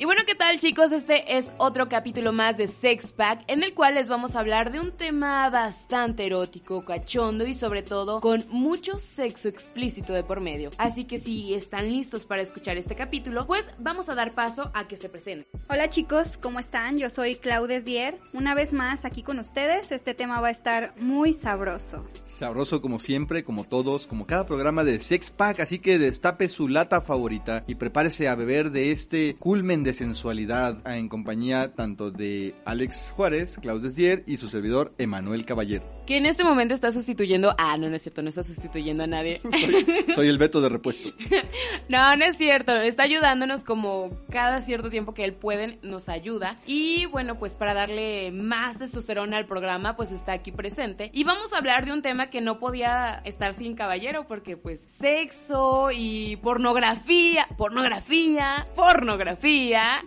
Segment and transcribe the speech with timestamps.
[0.00, 0.92] Y bueno, ¿qué tal chicos?
[0.92, 4.70] Este es otro capítulo más de Sex Pack en el cual les vamos a hablar
[4.70, 10.38] de un tema bastante erótico, cachondo y sobre todo con mucho sexo explícito de por
[10.40, 10.70] medio.
[10.78, 14.86] Así que si están listos para escuchar este capítulo, pues vamos a dar paso a
[14.86, 15.48] que se presenten.
[15.68, 16.96] Hola chicos, ¿cómo están?
[16.98, 18.20] Yo soy Claudes Dier.
[18.32, 22.08] Una vez más aquí con ustedes, este tema va a estar muy sabroso.
[22.22, 26.68] Sabroso como siempre, como todos, como cada programa de Sex Pack, así que destape su
[26.68, 32.54] lata favorita y prepárese a beber de este culmen de sensualidad en compañía tanto de
[32.64, 35.97] Alex Juárez, Claudes Dier y su servidor Emanuel Caballero.
[36.08, 37.54] Que en este momento está sustituyendo...
[37.58, 39.42] Ah, no, no es cierto, no está sustituyendo a nadie.
[39.42, 41.10] Soy, soy el Beto de repuesto.
[41.90, 46.56] no, no es cierto, está ayudándonos como cada cierto tiempo que él puede, nos ayuda.
[46.64, 51.10] Y bueno, pues para darle más testosterona al programa, pues está aquí presente.
[51.12, 54.86] Y vamos a hablar de un tema que no podía estar sin caballero, porque pues
[54.88, 60.02] sexo y pornografía, pornografía, pornografía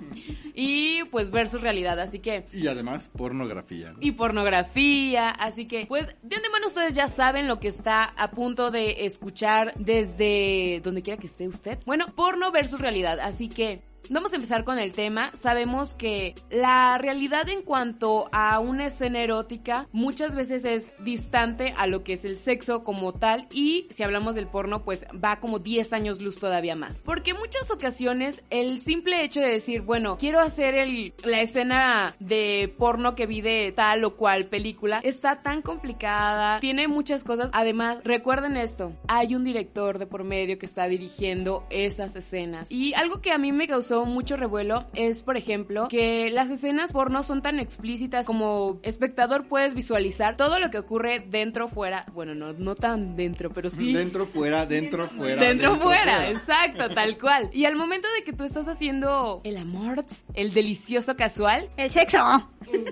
[0.56, 2.46] y pues versus realidad, así que...
[2.54, 3.94] Y además pornografía.
[4.00, 8.72] Y pornografía, así que pues de antemano ustedes ya saben lo que está a punto
[8.72, 11.80] de escuchar desde donde quiera que esté usted.
[11.86, 15.32] Bueno, porno versus realidad, así que Vamos a empezar con el tema.
[15.36, 21.88] Sabemos que la realidad en cuanto a una escena erótica muchas veces es distante a
[21.88, 25.60] lo que es el sexo como tal y si hablamos del porno pues va como
[25.60, 27.02] 10 años luz todavía más.
[27.04, 32.16] Porque en muchas ocasiones el simple hecho de decir, bueno, quiero hacer el, la escena
[32.20, 37.50] de porno que vi de tal o cual película está tan complicada, tiene muchas cosas.
[37.54, 42.72] Además, recuerden esto, hay un director de por medio que está dirigiendo esas escenas.
[42.72, 46.94] Y algo que a mí me causó mucho revuelo es, por ejemplo, que las escenas
[46.94, 52.06] porno son tan explícitas como espectador puedes visualizar todo lo que ocurre dentro, fuera.
[52.14, 53.94] Bueno, no, no tan dentro, pero sí.
[53.94, 55.42] Dentro, fuera, dentro, fuera.
[55.42, 57.50] Dentro, fuera, exacto, tal cual.
[57.54, 61.70] Y al momento de que tú estás haciendo el amor, el delicioso casual.
[61.78, 62.50] El sexo.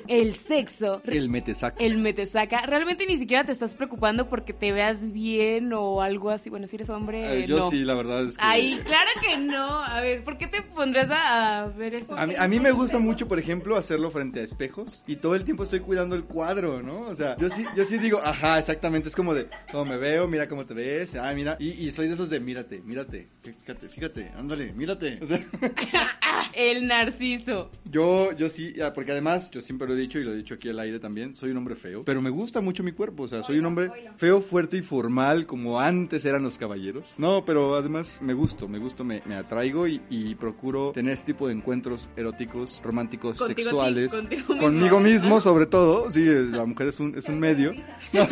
[0.07, 1.01] El sexo.
[1.05, 1.83] El metesaca.
[1.83, 2.61] El metesaca.
[2.65, 6.49] Realmente ni siquiera te estás preocupando porque te veas bien o algo así.
[6.49, 7.43] Bueno, si eres hombre.
[7.43, 7.69] Eh, yo no.
[7.69, 8.43] sí, la verdad es que.
[8.43, 9.83] Ay, claro que no.
[9.83, 12.17] A ver, ¿por qué te pondrías a, ver eso?
[12.17, 15.35] A mí, a mí me gusta mucho, por ejemplo, hacerlo frente a espejos y todo
[15.35, 17.01] el tiempo estoy cuidando el cuadro, ¿no?
[17.01, 20.27] O sea, yo sí, yo sí digo, ajá, exactamente, es como de, cómo me veo,
[20.27, 23.89] mira cómo te ves, ah, mira, y, y soy de esos de, mírate, mírate, fíjate,
[23.89, 25.19] fíjate, ándale, mírate.
[25.21, 25.39] O sea,
[26.53, 27.71] El narciso.
[27.89, 30.53] Yo, yo sí, ah, porque además, yo siempre lo he dicho y lo he dicho
[30.55, 33.27] aquí al aire también, soy un hombre feo, pero me gusta mucho mi cuerpo, o
[33.27, 37.15] sea, soy un hombre feo, fuerte y formal como antes eran los caballeros.
[37.17, 41.33] No, pero además me gusto, me gusto, me, me atraigo y, y procuro tener este
[41.33, 44.11] tipo de encuentros eróticos, románticos, Contigo sexuales.
[44.11, 44.59] ti- contigo mismo.
[44.59, 46.09] Conmigo mismo, sobre todo.
[46.11, 47.73] Sí, la mujer es un, es un medio.
[48.11, 48.23] No,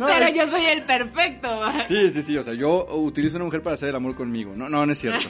[0.00, 1.48] no, Pero yo soy el perfecto.
[1.86, 4.52] Sí, sí, sí, o sea, yo utilizo una mujer para hacer el amor conmigo.
[4.56, 5.28] No, no, no es cierto.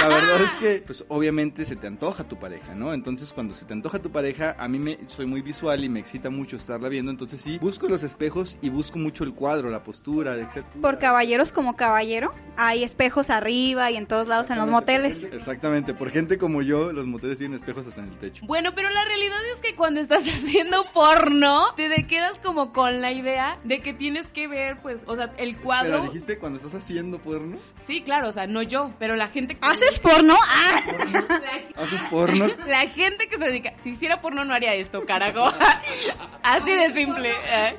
[0.00, 2.92] La verdad es que, pues, obviamente se te antoja tu pareja, ¿no?
[2.94, 6.00] Entonces, cuando se te antoja tu pareja, a mí me soy muy visual y me
[6.00, 7.10] excita mucho estarla viendo.
[7.10, 10.64] Entonces, sí, busco los espejos y busco mucho el cuadro, la postura, etc.
[10.80, 15.24] Por caballeros como caballero, hay espejos arriba y en todos lados en los moteles.
[15.24, 18.44] Exactamente, por gente como yo, los moteles tienen espejos hasta en el techo.
[18.46, 23.12] Bueno, pero la realidad es que cuando estás haciendo porno, te quedas como con la
[23.12, 26.00] idea de que tienes que ver, pues, o sea, el cuadro.
[26.00, 29.56] Pero dijiste cuando estás haciendo porno, Sí, claro, o sea, no yo, pero la gente
[29.56, 29.66] que.
[29.66, 30.34] ¿Haces porno?
[30.48, 30.80] ¡Ah!
[31.12, 32.46] La, haces porno.
[32.66, 33.72] la gente que se dedica.
[33.78, 35.48] Si hiciera porno, no haría esto, carajo.
[36.42, 37.30] Así de simple.
[37.30, 37.74] ¿eh?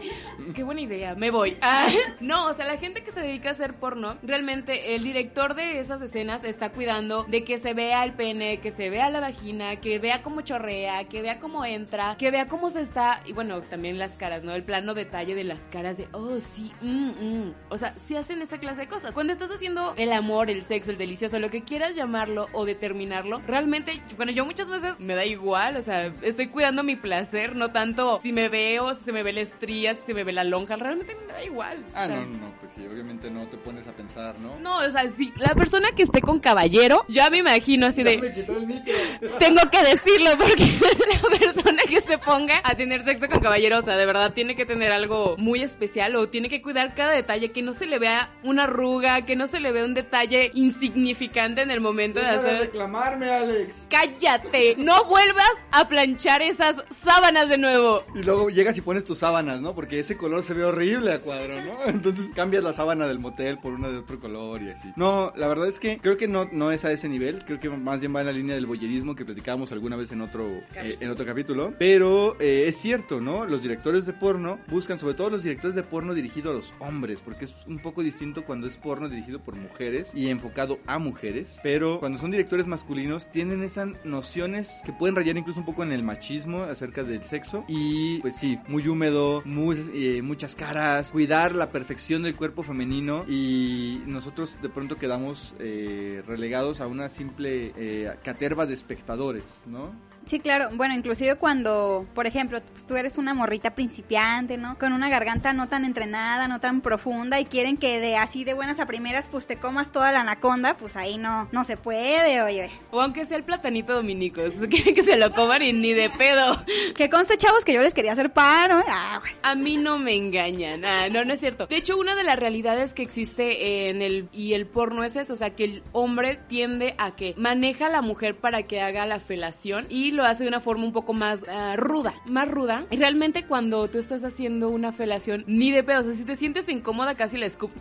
[0.54, 1.58] Qué buena idea, me voy.
[1.68, 1.88] Ah,
[2.20, 5.80] No, o sea, la gente que se dedica a hacer porno, realmente el director de
[5.80, 9.78] esas escenas está cuidando de que se vea el pene, que se vea la vagina,
[9.78, 13.22] que vea cómo chorrea, que vea cómo entra, que vea cómo se está.
[13.26, 14.54] Y bueno, también las caras, ¿no?
[14.54, 17.54] El plano detalle de las caras de, oh, sí, mm, mm.
[17.70, 19.14] O sea, si hacen esa clase de cosas.
[19.14, 23.42] Cuando estás haciendo el amor, el sexo, el delicioso, lo que quieras llamarlo o determinarlo,
[23.48, 27.72] realmente, bueno, yo muchas veces me da igual, o sea, estoy cuidando mi placer, no
[27.72, 30.44] tanto si me veo, si se me ve la estría, si se me ve la
[30.44, 31.80] lonja, realmente me da igual.
[31.80, 32.16] o Ah, sea.
[32.16, 34.60] no, no, pues sí, obviamente no te pones a pensar, ¿no?
[34.60, 38.12] No, o sea, si la persona que esté con caballero, ya me imagino así Ya
[38.12, 38.94] de, me quitó el micro.
[39.40, 40.66] tengo que decirlo porque
[41.30, 44.56] la persona que se ponga a tener sexo con caballero, o sea, de verdad tiene
[44.56, 48.00] que tener algo muy especial o tiene que cuidar cada detalle, que no se le
[48.00, 52.26] vea una arruga, que no se le vea un detalle insignificante en el momento de
[52.26, 52.60] Deja de hacer...
[52.60, 53.88] reclamarme, Alex.
[53.90, 58.04] Cállate, no vuelvas a planchar esas sábanas de nuevo.
[58.16, 59.76] Y luego llegas y pones tus sábanas, ¿no?
[59.76, 61.78] Porque ese color se ve horrible a cuadro, ¿no?
[61.86, 64.92] Entonces cambias la sábana del motel por una de otro color y así.
[64.96, 67.46] No, la verdad es que creo que no, no es a ese nivel.
[67.46, 70.22] Creo que más bien va en la línea del boyerismo que platicábamos alguna vez en
[70.22, 70.46] otro,
[70.76, 71.74] eh, en otro capítulo.
[71.78, 73.46] Pero eh, es cierto, ¿no?
[73.46, 77.22] Los directores de porno buscan, sobre todo los directores de porno dirigido a los hombres,
[77.22, 81.60] porque es un poco distinto cuando es porno dirigido por mujeres y enfocado a mujeres.
[81.64, 85.84] Pero pero cuando son directores masculinos tienen esas nociones que pueden rayar incluso un poco
[85.84, 87.64] en el machismo acerca del sexo.
[87.68, 93.26] Y pues sí, muy húmedo, muy, eh, muchas caras, cuidar la perfección del cuerpo femenino.
[93.28, 99.94] Y nosotros de pronto quedamos eh, relegados a una simple eh, caterva de espectadores, ¿no?
[100.26, 100.70] Sí, claro.
[100.74, 104.78] Bueno, inclusive cuando, por ejemplo, pues, tú eres una morrita principiante, ¿no?
[104.78, 108.54] Con una garganta no tan entrenada, no tan profunda y quieren que de así de
[108.54, 112.42] buenas a primeras pues te comas toda la anaconda, pues ahí no no se puede,
[112.42, 112.70] oye.
[112.92, 116.64] O aunque sea el platanito dominico, quieren que se lo coman y ni de pedo.
[116.96, 118.80] Que conste, chavos, que yo les quería hacer paro.
[118.80, 118.86] ¿eh?
[118.88, 119.38] Ah, pues.
[119.44, 120.86] A mí no me engañan.
[120.86, 121.68] Ah, no, no es cierto.
[121.68, 125.34] De hecho, una de las realidades que existe en el y el porno es eso,
[125.34, 129.06] o sea, que el hombre tiende a que maneja a la mujer para que haga
[129.06, 132.86] la felación y lo hace de una forma un poco más ah, ruda, más ruda.
[132.90, 136.36] Y realmente cuando tú estás haciendo una felación, ni de pedo, o sea, si te
[136.36, 137.72] sientes incómoda, casi la escup.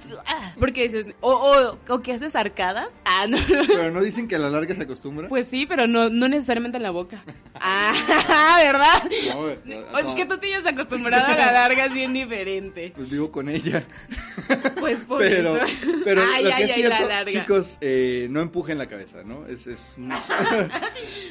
[0.58, 2.88] Porque dices, o, o, que haces arcadas.
[3.12, 3.38] Ah, no.
[3.48, 5.26] Pero no dicen que a la larga se acostumbra.
[5.26, 7.24] Pues sí, pero no, no necesariamente en la boca.
[7.62, 9.02] Ah, ¿verdad?
[9.34, 12.92] No, Es que tú tienes acostumbrado a la larga es bien diferente.
[12.94, 13.84] Pues vivo con ella.
[14.78, 15.76] Pues por pero, eso.
[16.04, 19.46] Pero lo que es cierto, chicos, eh, no empujen la cabeza, ¿no?
[19.46, 19.96] Es, es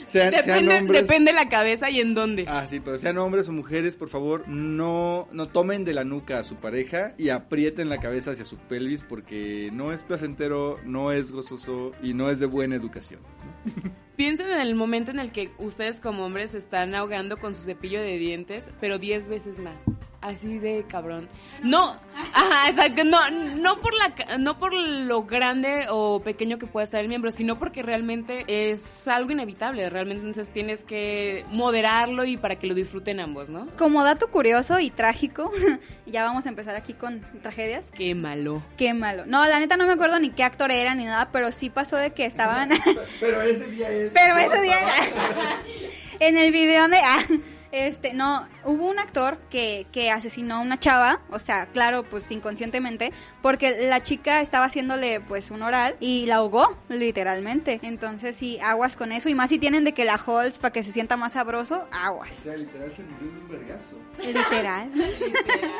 [0.05, 1.01] sean, depende, hombres...
[1.07, 2.45] depende la cabeza y en dónde.
[2.47, 6.39] Ah, sí, pero sean hombres o mujeres, por favor, no, no tomen de la nuca
[6.39, 11.11] a su pareja y aprieten la cabeza hacia su pelvis porque no es placentero, no
[11.11, 13.19] es gozoso y no es de buena educación.
[14.15, 18.01] Piensen en el momento en el que ustedes como hombres están ahogando con su cepillo
[18.01, 19.77] de dientes, pero 10 veces más
[20.21, 21.29] así de cabrón.
[21.63, 21.95] No,
[22.33, 27.01] ajá, exacto, no, no por la, no por lo grande o pequeño que pueda ser
[27.01, 32.57] el miembro, sino porque realmente es algo inevitable, realmente entonces tienes que moderarlo y para
[32.57, 33.67] que lo disfruten ambos, ¿no?
[33.77, 35.51] Como dato curioso y trágico,
[36.05, 37.89] ya vamos a empezar aquí con tragedias.
[37.91, 38.61] Qué malo.
[38.77, 39.25] Qué malo.
[39.25, 41.95] No, la neta no me acuerdo ni qué actor era ni nada, pero sí pasó
[41.95, 42.69] de que estaban...
[43.19, 44.11] pero ese día es...
[44.13, 44.77] Pero ese día
[46.19, 46.97] en el video de...
[46.97, 47.23] Ah,
[47.71, 52.29] este, no, hubo un actor que, que asesinó a una chava, o sea, claro, pues
[52.31, 53.11] inconscientemente,
[53.41, 57.79] porque la chica estaba haciéndole pues un oral y la ahogó, literalmente.
[57.83, 59.29] Entonces sí, aguas con eso.
[59.29, 62.31] Y más si tienen de que la holz para que se sienta más sabroso, aguas.
[62.39, 63.97] O sea, literal se murió un vergazo.
[64.19, 64.91] Literal.
[64.93, 65.71] literal.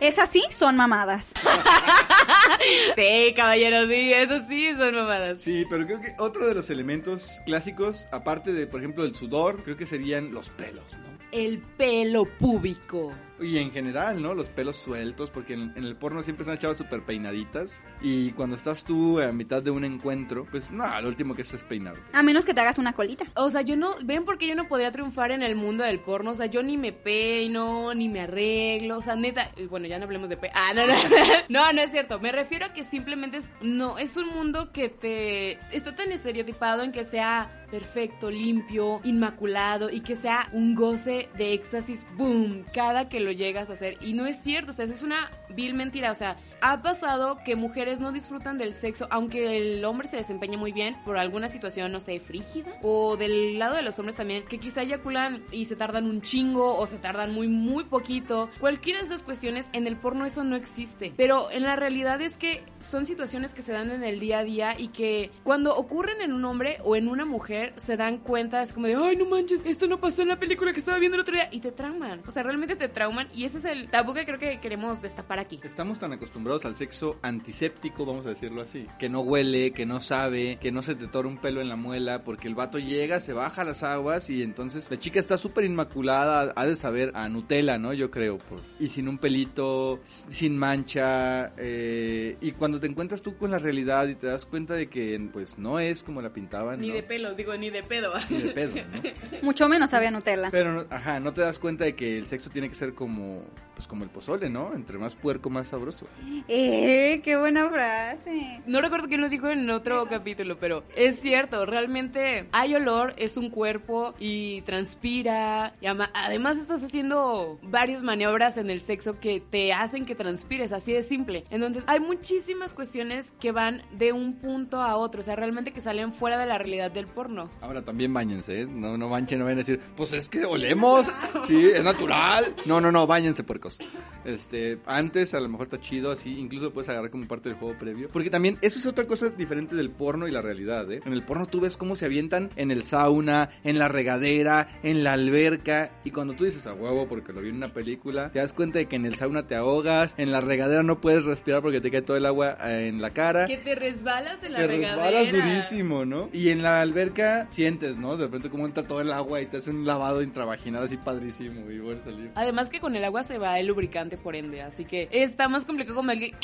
[0.00, 1.32] Es así, son mamadas.
[2.96, 5.40] sí, caballeros, sí, eso sí son mamadas.
[5.40, 9.62] Sí, pero creo que otro de los elementos clásicos, aparte de, por ejemplo, el sudor,
[9.62, 11.13] creo que serían los pelos, ¿no?
[11.34, 13.10] El pelo púbico.
[13.44, 14.32] Y en general, ¿no?
[14.32, 17.84] Los pelos sueltos, porque en, el porno siempre están chavas súper peinaditas.
[18.00, 21.52] Y cuando estás tú a mitad de un encuentro, pues no, lo último que es
[21.52, 22.00] es peinarte.
[22.14, 23.26] A menos que te hagas una colita.
[23.36, 23.96] O sea, yo no.
[24.02, 26.30] ¿Ven por qué yo no podría triunfar en el mundo del porno?
[26.30, 28.96] O sea, yo ni me peino, ni me arreglo.
[28.96, 29.50] O sea, neta.
[29.68, 30.50] Bueno, ya no hablemos de pe.
[30.54, 30.94] Ah, no, no.
[31.50, 32.18] no, no es cierto.
[32.20, 33.50] Me refiero a que simplemente es.
[33.60, 35.58] No, es un mundo que te.
[35.70, 41.54] Está tan estereotipado en que sea perfecto, limpio, inmaculado y que sea un goce de
[41.54, 43.96] éxtasis, boom, cada que lo llegas a hacer.
[44.00, 46.36] Y no es cierto, o sea, es una vil mentira, o sea,
[46.66, 50.96] ha pasado que mujeres no disfrutan del sexo, aunque el hombre se desempeñe muy bien
[51.04, 52.72] por alguna situación, no sé, frígida.
[52.82, 56.78] O del lado de los hombres también, que quizá eyaculan y se tardan un chingo
[56.78, 58.48] o se tardan muy, muy poquito.
[58.60, 61.12] Cualquiera de esas cuestiones, en el porno eso no existe.
[61.18, 64.44] Pero en la realidad es que son situaciones que se dan en el día a
[64.44, 68.62] día y que cuando ocurren en un hombre o en una mujer, se dan cuenta,
[68.62, 71.16] es como de, ay, no manches, esto no pasó en la película que estaba viendo
[71.16, 71.50] el otro día.
[71.50, 72.22] Y te trauman.
[72.26, 73.28] O sea, realmente te trauman.
[73.34, 75.60] Y ese es el tabú que creo que queremos destapar aquí.
[75.62, 78.86] Estamos tan acostumbrados al sexo antiséptico, vamos a decirlo así.
[78.98, 81.76] Que no huele, que no sabe, que no se te tora un pelo en la
[81.76, 85.64] muela, porque el vato llega, se baja las aguas y entonces la chica está súper
[85.64, 87.92] inmaculada, ha de saber a Nutella, ¿no?
[87.92, 88.38] Yo creo.
[88.78, 91.52] y sin un pelito, sin mancha.
[91.56, 95.18] Eh, y cuando te encuentras tú con la realidad y te das cuenta de que
[95.32, 96.80] pues no es como la pintaban.
[96.80, 98.12] Ni de pelo, digo, ni de pedo.
[98.30, 99.02] Ni de pedo, ¿no?
[99.42, 100.50] Mucho menos sabía Nutella.
[100.50, 103.42] Pero, ajá, no te das cuenta de que el sexo tiene que ser como,
[103.74, 104.74] pues como el pozole, ¿no?
[104.74, 106.06] Entre más puerco, más sabroso.
[106.46, 107.22] ¡Eh!
[107.24, 108.60] ¡Qué buena frase!
[108.66, 113.38] No recuerdo quién lo dijo en otro capítulo, pero es cierto, realmente hay olor, es
[113.38, 115.74] un cuerpo y transpira.
[115.80, 120.92] Y además estás haciendo varias maniobras en el sexo que te hacen que transpires, así
[120.92, 121.44] de simple.
[121.48, 125.80] Entonces hay muchísimas cuestiones que van de un punto a otro, o sea, realmente que
[125.80, 127.48] salen fuera de la realidad del porno.
[127.62, 128.66] Ahora también bañense, ¿eh?
[128.66, 131.06] No, no manchen, no vayan a decir, pues es que olemos,
[131.44, 132.54] sí, es natural.
[132.66, 133.78] No, no, no, bañense puercos.
[134.26, 137.58] Este, antes a lo mejor está chido así así, incluso puedes agarrar como parte del
[137.58, 138.08] juego previo.
[138.12, 141.00] Porque también eso es otra cosa diferente del porno y la realidad, ¿eh?
[141.04, 145.04] En el porno tú ves cómo se avientan en el sauna, en la regadera, en
[145.04, 145.90] la alberca.
[146.04, 148.78] Y cuando tú dices a huevo porque lo vi en una película, te das cuenta
[148.78, 151.90] de que en el sauna te ahogas, en la regadera no puedes respirar porque te
[151.90, 153.46] cae todo el agua eh, en la cara.
[153.46, 155.20] Que te resbalas en la Te regadera.
[155.20, 156.30] resbalas durísimo, ¿no?
[156.32, 158.16] Y en la alberca sientes, ¿no?
[158.16, 161.70] De repente como entra todo el agua y te hace un lavado intravaginal así padrísimo
[161.70, 162.30] y a salir.
[162.34, 165.66] Además que con el agua se va el lubricante por ende, así que está más
[165.66, 166.13] complicado como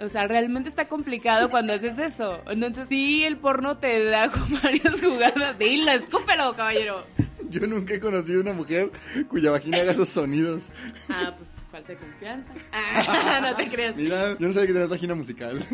[0.00, 2.42] O sea, realmente está complicado cuando haces eso.
[2.48, 4.28] Entonces, sí, el porno te da
[4.62, 5.56] varias jugadas.
[5.56, 7.06] Dilo, escúpelo, caballero.
[7.48, 8.90] Yo nunca he conocido una mujer
[9.28, 10.70] cuya vagina haga esos sonidos.
[11.08, 12.52] Ah, pues falta de confianza.
[12.72, 13.94] Ah, no te creas.
[13.94, 15.64] Mira, yo no sabía que tenías vagina musical.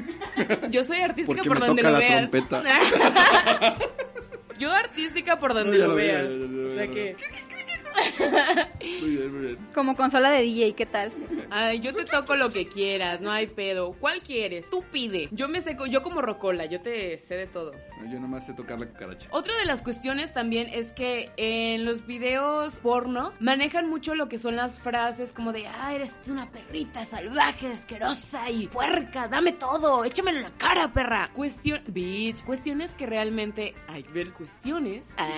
[0.70, 2.30] Yo soy artística Porque por me donde toca lo la veas.
[2.30, 3.78] trompeta.
[4.58, 6.28] Yo artística por donde No, lo veas.
[6.28, 7.16] lo O sea que...
[8.80, 9.58] Muy bien, muy bien.
[9.74, 11.12] Como consola de DJ, ¿qué tal?
[11.50, 13.92] Ay, yo te toco lo que quieras, no hay pedo.
[13.92, 14.70] ¿Cuál quieres?
[14.70, 15.28] Tú pide.
[15.32, 17.72] Yo me seco, yo como rocola, yo te sé de todo.
[18.00, 19.28] No, Yo nomás sé tocar la cucaracha.
[19.30, 24.38] Otra de las cuestiones también es que en los videos porno manejan mucho lo que
[24.38, 30.04] son las frases como de, ah, eres una perrita salvaje, asquerosa y puerca, dame todo,
[30.04, 31.30] échamelo en la cara, perra.
[31.34, 35.10] Cuestión, bitch, cuestiones que realmente, hay ver cuestiones.
[35.16, 35.28] Ah,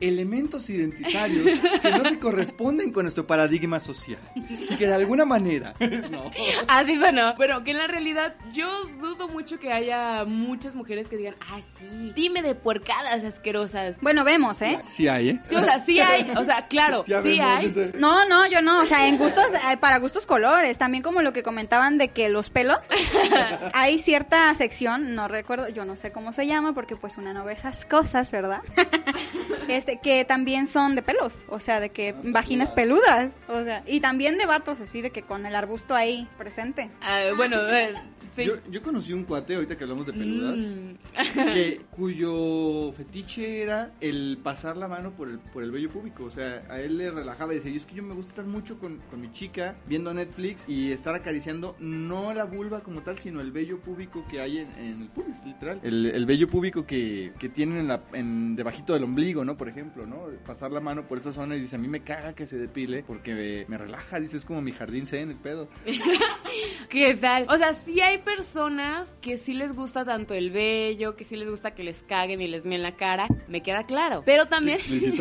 [0.00, 1.46] Elementos identitarios
[1.84, 4.18] que no se corresponden con nuestro paradigma social.
[4.34, 5.74] Y que de alguna manera.
[6.10, 6.30] No.
[6.68, 7.34] Así sonó.
[7.38, 11.60] Pero que en la realidad yo dudo mucho que haya muchas mujeres que digan, ah,
[11.78, 13.98] sí, dime de puercadas asquerosas.
[14.00, 14.78] Bueno, vemos, ¿eh?
[14.82, 15.40] Sí hay, ¿eh?
[15.44, 17.92] Sí, o sea, sí hay, o sea, claro, Ya sí vemos, hay.
[17.98, 21.32] No, no, yo no, o sea, en gustos, eh, para gustos colores, también como lo
[21.32, 22.78] que comentaban de que los pelos,
[23.74, 27.44] hay cierta sección, no recuerdo, yo no sé cómo se llama, porque pues una no
[27.44, 28.60] ve esas cosas, ¿verdad?
[29.68, 34.00] este, que también son de pelos, o sea, de que vaginas peludas, o sea, y
[34.00, 36.90] también de vatos así, de que con el arbusto ahí presente.
[37.00, 37.94] Ah, bueno, eh,
[38.34, 38.44] sí.
[38.44, 41.52] Yo, yo conocí un cuate, ahorita que hablamos de peludas, Mm.
[41.52, 46.24] que, cuyo fetiche era el pasar la mano por el, por el vello público.
[46.24, 48.46] O sea, a él le relajaba y decía, yo es que yo me gusta estar
[48.46, 53.18] mucho con, con mi chica viendo Netflix y estar acariciando no la vulva como tal,
[53.18, 55.80] sino el vello púbico que hay en, en el pubis, literal.
[55.82, 59.56] El, el vello púbico que, que tienen en la, en, debajito del ombligo, ¿no?
[59.56, 60.26] Por ejemplo, ¿no?
[60.46, 63.04] Pasar la mano por esa zona y dice, a mí me caga que se depile
[63.06, 65.68] porque me, me relaja, dice, es como mi jardín zen, el pedo.
[66.88, 67.46] ¿Qué tal?
[67.48, 71.48] O sea, sí hay personas que sí les gusta tanto el vello, que sí les
[71.48, 74.22] gusta que les caguen y les meen la cara, me queda claro.
[74.24, 74.78] Pero también...
[74.94, 75.14] Sí.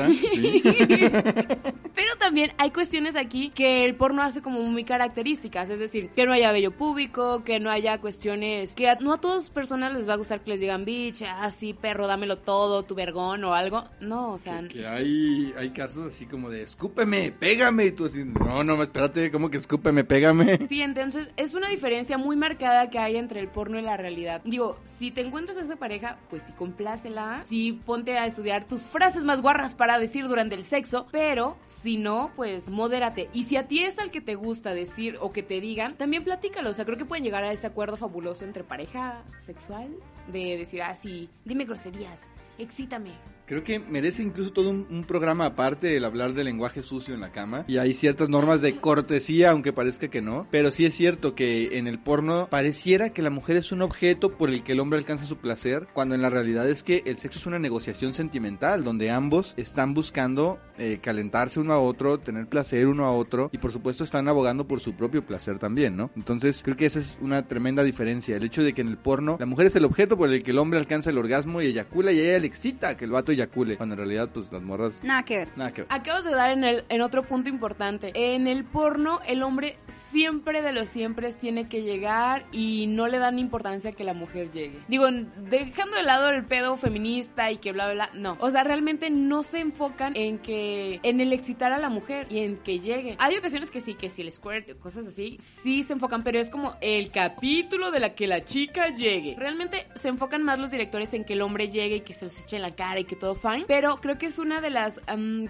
[1.95, 6.25] Pero también hay cuestiones aquí que el porno hace como muy características, es decir, que
[6.25, 10.07] no haya vello público, que no haya cuestiones que a- no a todas personas les
[10.07, 13.53] va a gustar que les digan, bitch, ah, sí, perro, dámelo todo, tu vergón o
[13.53, 13.83] algo.
[13.99, 17.85] No, o sea, Que, que hay, hay casos así como de escúpeme, pégame.
[17.85, 20.59] Y tú así, no, no, espérate, ¿cómo que escúpeme, pégame?
[20.67, 24.41] Sí, entonces es una diferencia muy marcada que hay entre el porno y la realidad.
[24.45, 27.43] Digo, si te encuentras a esa pareja, pues sí, complácela.
[27.45, 31.07] Sí, ponte a estudiar tus frases más guarras para decir durante el sexo.
[31.11, 33.29] Pero si no, pues modérate.
[33.33, 36.23] Y si a ti es al que te gusta decir o que te digan, también
[36.23, 36.69] platícalo.
[36.69, 39.93] O sea, creo que pueden llegar a ese acuerdo fabuloso entre pareja sexual
[40.31, 40.95] de decir, ah,
[41.43, 43.11] dime groserías, excítame.
[43.45, 47.19] Creo que merece incluso todo un, un programa aparte el hablar del lenguaje sucio en
[47.19, 47.65] la cama.
[47.67, 50.47] Y hay ciertas normas de cortesía, aunque parezca que no.
[50.49, 54.37] Pero sí es cierto que en el porno pareciera que la mujer es un objeto
[54.37, 57.17] por el que el hombre alcanza su placer, cuando en la realidad es que el
[57.17, 62.47] sexo es una negociación sentimental, donde ambos están buscando eh, calentarse uno a otro, tener
[62.47, 66.11] placer uno a otro, y por supuesto están abogando por su propio placer también, ¿no?
[66.15, 68.37] Entonces creo que esa es una tremenda diferencia.
[68.37, 70.51] El hecho de que en el porno la mujer es el objeto por el que
[70.51, 73.32] el hombre alcanza el orgasmo y eyacula, y a ella le excita que el vato
[73.33, 75.01] eyacule, cuando en realidad pues las morras...
[75.03, 75.49] Nada que ver.
[75.57, 75.87] Nada que ver.
[75.91, 78.11] Acabas de dar en, el, en otro punto importante.
[78.15, 83.17] En el porno, el hombre siempre de los siempre tiene que llegar y no le
[83.17, 84.79] dan importancia que la mujer llegue.
[84.87, 85.07] Digo,
[85.49, 88.37] dejando de lado el pedo feminista y que bla, bla, bla, no.
[88.39, 92.39] O sea, realmente no se enfocan en que, en el excitar a la mujer y
[92.39, 93.15] en que llegue.
[93.19, 96.39] Hay ocasiones que sí, que si el squirt o cosas así, sí se enfocan, pero
[96.39, 99.35] es como el capítulo de la que la chica llegue.
[99.37, 102.39] Realmente se enfocan más los directores en que el hombre llegue y que se los
[102.39, 103.65] eche en la cara y que todo fine.
[103.67, 104.99] Pero creo que es una de las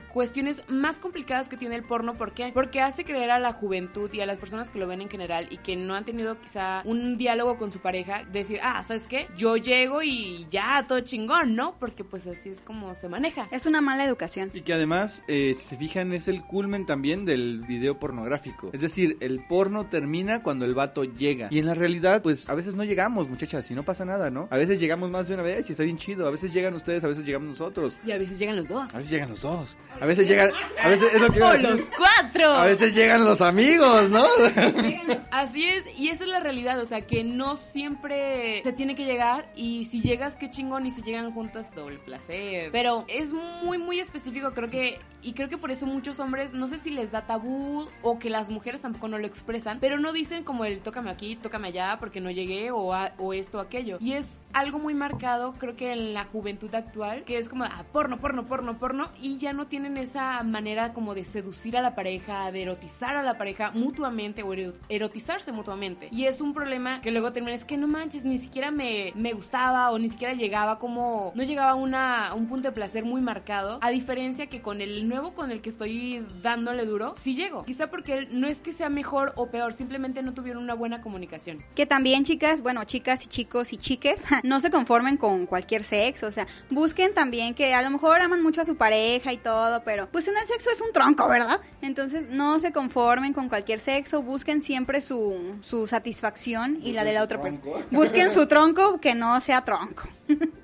[0.10, 2.16] cuestiones más complicadas que tiene el porno.
[2.16, 2.52] ¿Por qué?
[2.54, 5.48] Porque hace creer a la juventud y a las personas que lo ven en general
[5.50, 9.28] y que no han tenido quizá un diálogo con su pareja, decir, ah, ¿sabes qué?
[9.38, 11.76] Yo llego y ya, todo chingón, ¿no?
[11.80, 13.48] Porque pues así es como se maneja.
[13.52, 14.52] Es una mala educación.
[14.54, 18.70] Y que además, eh, si se fijan, es el culmen también del video pornográfico.
[18.74, 21.48] Es decir, el porno termina cuando el vato llega.
[21.50, 24.34] Y en la realidad, pues a veces no llegamos, muchachas, y no pasa nada, ¿no?
[24.34, 24.48] ¿no?
[24.52, 26.28] A veces llegamos más de una vez y está bien chido.
[26.28, 27.63] A veces llegan ustedes, a veces llegamos nosotros.
[28.06, 28.94] Y a veces llegan los dos.
[28.94, 29.78] A veces llegan los dos.
[30.02, 30.52] A veces llegan,
[30.84, 32.54] a veces es lo que ¡O los cuatro!
[32.54, 34.26] A veces llegan los amigos, ¿no?
[35.32, 39.06] Así es, y esa es la realidad, o sea, que no siempre se tiene que
[39.06, 42.70] llegar y si llegas, qué chingón, y si llegan juntos, doble placer.
[42.72, 46.68] Pero es muy, muy específico, creo que, y creo que por eso muchos hombres, no
[46.68, 50.14] sé si les da tabú o que las mujeres tampoco no lo expresan, pero no
[50.14, 53.62] dicen como el tócame aquí, tócame allá, porque no llegué, o, a- o esto o
[53.62, 53.98] aquello.
[54.00, 57.86] Y es algo muy marcado, creo que en la juventud actual, que es como, ah,
[57.92, 61.94] porno, porno, porno, porno, y ya no tienen esa manera como de seducir a la
[61.94, 66.08] pareja, de erotizar a la pareja mutuamente o ero- erotizarse mutuamente.
[66.12, 69.34] Y es un problema que luego termina, es que no manches, ni siquiera me, me
[69.34, 73.22] gustaba o ni siquiera llegaba como, no llegaba a, una, un punto de placer muy
[73.22, 77.66] marcado, a diferencia que con el nuevo con el que estoy dándole duro, sí llego.
[77.66, 81.64] Quizá porque no es que sea mejor o peor, simplemente no tuvieron una buena comunicación.
[81.76, 86.26] Que también, chicas, bueno, chicas y chicos y chiques, no se conformen con cualquier sexo,
[86.26, 89.84] o sea, busquen también que a lo mejor aman mucho a su pareja y todo,
[89.84, 91.60] pero pues en el sexo es un tronco, ¿verdad?
[91.82, 97.14] Entonces no se conformen con cualquier sexo, busquen siempre su, su satisfacción y la de
[97.14, 97.86] la otra persona.
[97.92, 100.04] Busquen su tronco que no sea tronco.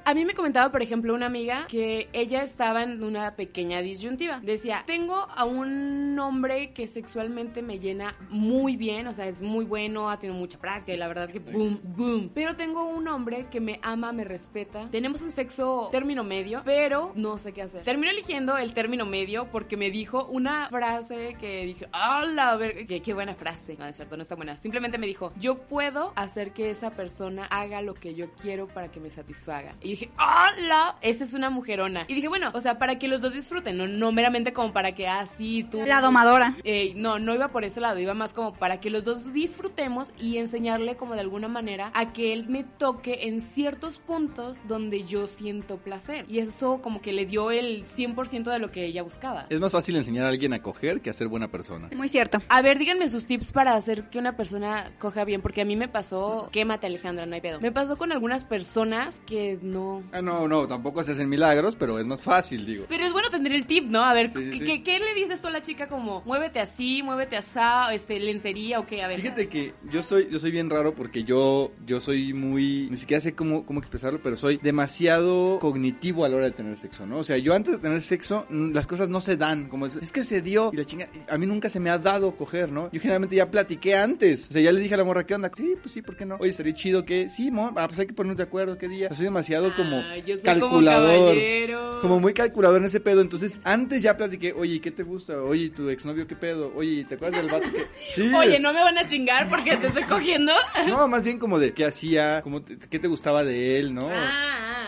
[0.05, 4.39] A mí me comentaba, por ejemplo, una amiga que ella estaba en una pequeña disyuntiva.
[4.39, 9.65] Decía, tengo a un hombre que sexualmente me llena muy bien, o sea, es muy
[9.65, 12.31] bueno, ha tenido mucha práctica y la verdad que boom, boom.
[12.33, 14.87] Pero tengo un hombre que me ama, me respeta.
[14.89, 17.83] Tenemos un sexo término medio, pero no sé qué hacer.
[17.83, 22.55] Termino eligiendo el término medio porque me dijo una frase que dije, ¡Hala!
[22.57, 23.75] ver qué, qué buena frase!
[23.77, 24.55] No, es cierto, no está buena.
[24.55, 28.89] Simplemente me dijo, yo puedo hacer que esa persona haga lo que yo quiero para
[28.89, 29.58] que me satisfaga.
[29.81, 30.97] Y dije, ¡Hala!
[31.01, 32.05] Esa es una mujerona.
[32.07, 34.93] Y dije, bueno, o sea, para que los dos disfruten, no, no meramente como para
[34.93, 35.81] que, ah, sí, tú...
[35.85, 36.55] La domadora.
[36.63, 40.11] Eh, no, no iba por ese lado, iba más como para que los dos disfrutemos
[40.19, 45.03] y enseñarle como de alguna manera a que él me toque en ciertos puntos donde
[45.03, 46.25] yo siento placer.
[46.27, 49.47] Y eso como que le dio el 100% de lo que ella buscaba.
[49.49, 51.89] Es más fácil enseñar a alguien a coger que a ser buena persona.
[51.95, 52.39] Muy cierto.
[52.49, 55.75] A ver, díganme sus tips para hacer que una persona coja bien, porque a mí
[55.75, 57.59] me pasó, quémate Alejandra, no hay pedo.
[57.59, 60.03] Me pasó con algunas personas que no...
[60.11, 62.85] Ah, no, no, tampoco se hacen milagros, pero es más fácil, digo.
[62.89, 64.03] Pero es bueno tener el tip, ¿no?
[64.03, 64.65] A ver, Sí, sí, ¿qué, sí.
[64.65, 67.49] qué- qué le dices tú a la chica como, muévete así, muévete así,
[67.93, 69.01] este, lencería o qué?
[69.03, 69.19] A ver.
[69.19, 73.19] Fíjate que yo soy, yo soy bien raro porque yo, yo soy muy, ni siquiera
[73.21, 77.19] sé cómo, cómo expresarlo, pero soy demasiado cognitivo a la hora de tener sexo, ¿no?
[77.19, 80.11] O sea, yo antes de tener sexo, las cosas no se dan, como es, es
[80.11, 82.89] que se dio y la chinga, a mí nunca se me ha dado coger, ¿no?
[82.91, 85.51] Yo generalmente ya platiqué antes, o sea, ya le dije a la morra, ¿qué onda?
[85.55, 86.37] Sí, pues sí, ¿por qué no?
[86.39, 89.09] Oye, sería chido que, sí, mo, ah, pues hay que ponernos de acuerdo, ¿qué día?
[89.09, 91.35] Yo soy demasiado como Ah, yo soy calculador.
[91.35, 91.99] Como.
[92.01, 93.19] Como muy calculador en ese pedo.
[93.21, 95.41] Entonces, antes ya platiqué, oye, ¿qué te gusta?
[95.41, 96.71] Oye, tu exnovio, ¿qué pedo?
[96.75, 97.85] Oye, ¿te acuerdas del vato que.?
[98.15, 98.31] Sí.
[98.33, 100.53] Oye, no me van a chingar porque te estoy cogiendo.
[100.87, 104.09] No, más bien como de qué hacía, cómo te- qué te gustaba de él, ¿no?
[104.09, 104.78] Ah, ah.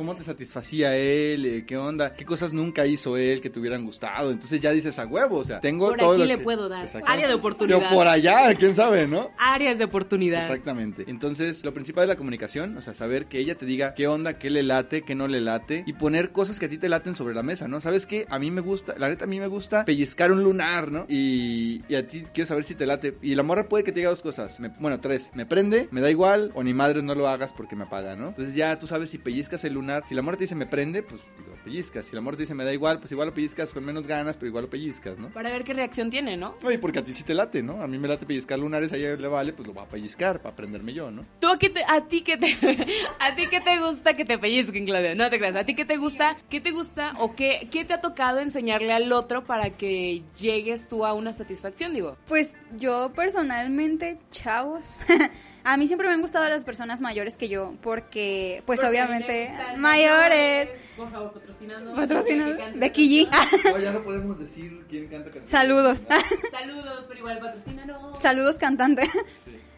[0.00, 1.44] ¿Cómo te satisfacía él?
[1.44, 2.14] Eh, ¿Qué onda?
[2.14, 4.30] ¿Qué cosas nunca hizo él que te hubieran gustado?
[4.30, 6.70] Entonces ya dices a huevo, o sea, tengo Por todo aquí lo le que- puedo
[6.70, 6.88] dar.
[7.04, 7.78] Área de oportunidad.
[7.80, 9.30] Pero por allá, quién sabe, ¿no?
[9.36, 10.40] Áreas de oportunidad.
[10.40, 11.04] Exactamente.
[11.06, 14.38] Entonces, lo principal es la comunicación, o sea, saber que ella te diga qué onda,
[14.38, 17.14] qué le late, qué no le late y poner cosas que a ti te laten
[17.14, 17.82] sobre la mesa, ¿no?
[17.82, 18.24] ¿Sabes qué?
[18.30, 21.04] A mí me gusta, la neta a mí me gusta pellizcar un lunar, ¿no?
[21.10, 23.18] Y, y a ti quiero saber si te late.
[23.20, 26.00] Y la morra puede que te diga dos cosas, me- bueno, tres, me prende, me
[26.00, 28.28] da igual o ni madre no lo hagas porque me apaga, ¿no?
[28.28, 31.02] Entonces ya tú sabes si pellizcas el lunar, si la morra te dice me prende,
[31.02, 31.22] pues
[31.60, 32.06] pellizcas.
[32.06, 34.48] Si la te dice me da igual, pues igual lo pellizcas con menos ganas, pero
[34.48, 35.30] igual lo pellizcas, ¿no?
[35.30, 36.56] Para ver qué reacción tiene, ¿no?
[36.62, 37.82] Oye, porque a ti sí te late, ¿no?
[37.82, 40.40] A mí me late pellizcar lunares, a ella le vale, pues lo va a pellizcar
[40.40, 41.24] para aprenderme yo, ¿no?
[41.40, 42.46] ¿Tú a, qué te, a ti qué te
[43.20, 45.14] a ti qué te gusta que te pellizquen, Claudia?
[45.14, 45.56] No te creas.
[45.56, 46.36] ¿A ti qué te gusta?
[46.48, 50.88] ¿Qué te gusta o qué, qué te ha tocado enseñarle al otro para que llegues
[50.88, 52.16] tú a una satisfacción, digo?
[52.26, 55.00] Pues yo personalmente, chavos,
[55.64, 59.50] a mí siempre me han gustado las personas mayores que yo, porque pues Porque obviamente
[59.50, 61.32] me gustan mayores, Por favor,
[61.94, 62.58] patrocinando.
[62.58, 63.30] cante Becky G.
[63.30, 63.72] canción.
[63.72, 65.50] No, ya no podemos decir quién canta canciones.
[65.50, 65.98] Saludos.
[66.50, 68.22] Saludos, pero igual patrocínanos.
[68.22, 69.08] Saludos cantante.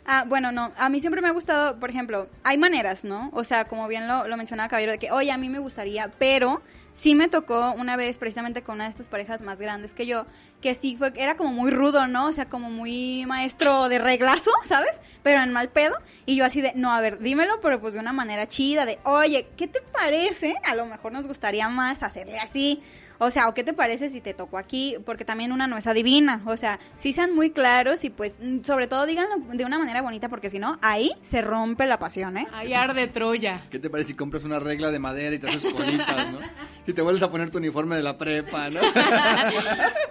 [0.04, 3.30] Ah, bueno, no, a mí siempre me ha gustado, por ejemplo, hay maneras, ¿no?
[3.32, 6.60] O sea, como bien lo, mencionaba Caballero, de que, oye, a mí me gustaría, pero
[6.92, 10.26] sí me tocó una vez precisamente con una de estas parejas más grandes que yo,
[10.60, 12.26] que sí fue, era como muy rudo, ¿no?
[12.26, 14.90] O sea, como muy maestro de reglazo, ¿sabes?
[15.22, 15.94] Pero en mal pedo.
[16.26, 18.98] Y yo así de, no, a ver, dímelo, pero pues de una manera chida, de,
[19.04, 20.56] oye, ¿qué te parece?
[20.64, 22.82] A lo mejor nos gustaría más hacerle así.
[23.24, 24.96] O sea, ¿o qué te parece si te tocó aquí?
[25.06, 26.42] Porque también una no es adivina.
[26.44, 30.02] O sea, sí sean muy claros y pues mm, sobre todo díganlo de una manera
[30.02, 32.48] bonita porque si no, ahí se rompe la pasión, ¿eh?
[32.52, 33.64] Ay, arde Troya.
[33.70, 36.40] ¿Qué te parece si compras una regla de madera y te haces colitas, no?
[36.84, 38.80] Y te vuelves a poner tu uniforme de la prepa, ¿no?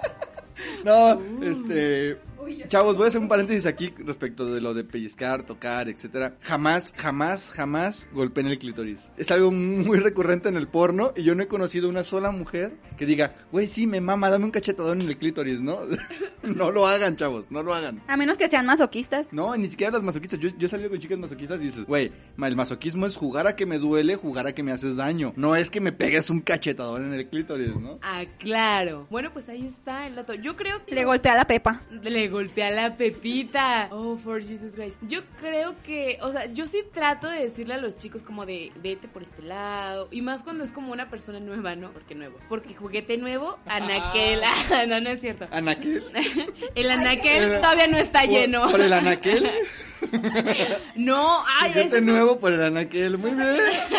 [0.85, 2.30] no, este...
[2.67, 6.35] Chavos, voy a hacer un paréntesis aquí respecto de lo de pellizcar, tocar, etcétera.
[6.41, 9.11] Jamás, jamás, jamás golpeen el clítoris.
[9.17, 12.73] Es algo muy recurrente en el porno y yo no he conocido una sola mujer
[12.97, 15.79] que diga, güey, sí, me mama, dame un cachetadón en el clítoris, ¿no?
[16.43, 18.01] no lo hagan, chavos, no lo hagan.
[18.07, 19.31] A menos que sean masoquistas.
[19.31, 20.39] No, ni siquiera las masoquistas.
[20.39, 22.11] Yo, yo he salido con chicas masoquistas y dices, güey,
[22.41, 25.33] el masoquismo es jugar a que me duele, jugar a que me haces daño.
[25.35, 27.99] No es que me pegues un cachetadón en el clítoris, ¿no?
[28.01, 29.07] Ah, claro.
[29.09, 30.33] Bueno, pues ahí está el dato.
[30.33, 30.93] Yo creo que...
[30.93, 31.83] Le golpea a la Pepa.
[32.01, 33.87] Le golpea la pepita.
[33.91, 34.97] Oh, for Jesus Christ.
[35.07, 38.71] Yo creo que, o sea, yo sí trato de decirle a los chicos como de,
[38.81, 40.07] vete por este lado.
[40.11, 41.91] Y más cuando es como una persona nueva, ¿no?
[41.91, 42.37] Porque nuevo.
[42.49, 44.41] Porque juguete nuevo, anaquel.
[44.73, 45.47] Ah, no, no es cierto.
[45.51, 46.03] Anaquel.
[46.75, 48.69] El anaquel El- todavía no está Por- lleno.
[48.69, 49.49] Por el anaquel.
[50.95, 53.17] No, ay, Juguete eso nuevo por el anaquel.
[53.17, 53.47] Muy bien.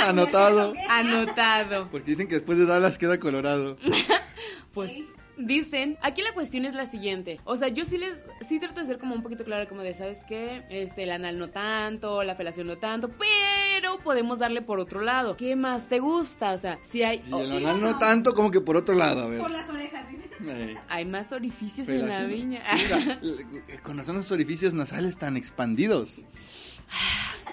[0.05, 0.74] Anotado.
[0.88, 1.88] anotado.
[1.90, 3.76] Porque dicen que después de Dallas queda colorado.
[4.74, 4.94] Pues
[5.37, 7.40] dicen, aquí la cuestión es la siguiente.
[7.44, 9.94] O sea, yo sí les, sí trato de ser como un poquito clara, como de,
[9.94, 10.62] ¿sabes qué?
[10.70, 15.37] Este, el anal no tanto, la felación no tanto, pero podemos darle por otro lado.
[15.37, 16.52] ¿Qué más te gusta?
[16.52, 17.18] O sea, si hay...
[17.18, 19.50] Sí, oh, el anal no tanto como que por otro lado, a ver.
[19.50, 20.22] las orejas, dice.
[20.46, 22.62] Eh, hay más orificios en la viña.
[22.76, 26.24] Sí, la- la- con razón esos orificios nasales tan expandidos.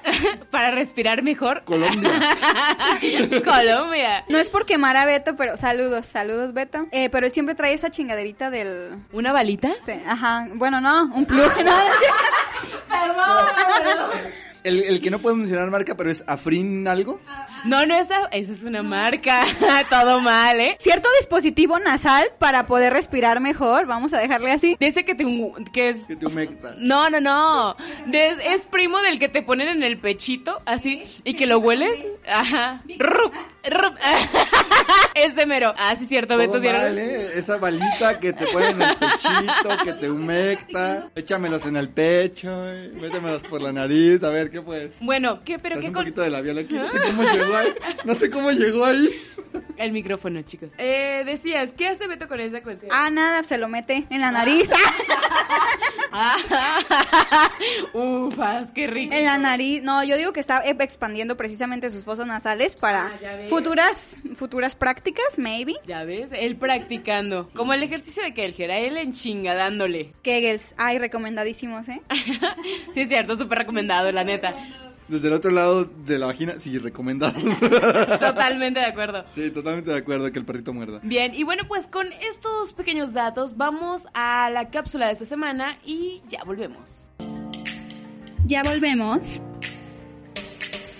[0.51, 1.63] Para respirar mejor.
[1.63, 2.11] Colombia.
[3.43, 4.23] Colombia.
[4.27, 6.87] No es por quemar a Beto, pero saludos, saludos Beto.
[6.91, 9.03] Eh, pero él siempre trae esa chingaderita del...
[9.11, 9.73] ¿Una balita?
[10.07, 11.51] Ajá, bueno, no, un plug,
[12.89, 14.11] no, no,
[14.63, 17.21] El, el que no puedo mencionar marca, pero es Afrin algo.
[17.65, 19.45] No, no, esa, esa es una marca.
[19.89, 20.77] Todo mal, ¿eh?
[20.79, 24.77] Cierto dispositivo nasal para poder respirar mejor, vamos a dejarle así.
[24.79, 25.25] De ese que te...
[25.73, 26.05] que es...
[26.05, 26.73] Que te humecta.
[26.77, 27.75] No, no, no.
[28.07, 32.05] De- es primo del que te ponen en el pechito, así, y que lo hueles.
[32.27, 32.81] Ajá.
[32.97, 33.33] Rup,
[33.69, 33.95] rup.
[35.15, 35.73] Ese mero.
[35.77, 36.51] Ah, sí, cierto, Beto.
[36.53, 36.81] Todo ¿vieron?
[36.81, 37.29] mal, ¿eh?
[37.35, 41.09] Esa balita que te ponen en el pechito, que te humecta.
[41.15, 44.23] Échamelos en el pecho, eh, métemelos por la nariz.
[44.23, 44.97] A ver, ¿qué pues?
[45.01, 45.59] Bueno, ¿qué?
[45.59, 46.03] ¿Pero qué un con...?
[46.03, 46.75] poquito de labial aquí.
[47.05, 47.73] Cómo llegó ahí.
[48.05, 49.09] No sé cómo llegó ahí.
[49.77, 50.73] El micrófono, chicos.
[50.77, 52.91] Eh, decías, ¿qué hace Beto con esa cuestión?
[52.93, 54.69] Ah, nada, se lo mete en la nariz.
[56.11, 56.35] Ah.
[57.93, 59.13] Ufas, qué rico.
[59.13, 59.81] En la nariz.
[59.83, 63.11] No, yo digo que está expandiendo precisamente sus fosas nasales para Ah,
[63.47, 65.75] futuras futuras prácticas, maybe.
[65.85, 67.47] Ya ves, él practicando.
[67.55, 70.13] Como el ejercicio de Kelger, a él en chinga dándole.
[70.23, 72.01] Kegels, ay, recomendadísimos, ¿eh?
[72.91, 74.55] sí, es cierto, súper recomendado, la neta.
[75.09, 77.59] Desde el otro lado de la vagina, sí, recomendados.
[77.59, 79.25] Totalmente de acuerdo.
[79.27, 80.99] sí, totalmente de acuerdo que el perrito muerda.
[81.01, 85.79] Bien, y bueno, pues con estos pequeños datos vamos a la cápsula de esta semana
[85.83, 87.09] y ya volvemos.
[88.45, 89.41] Ya volvemos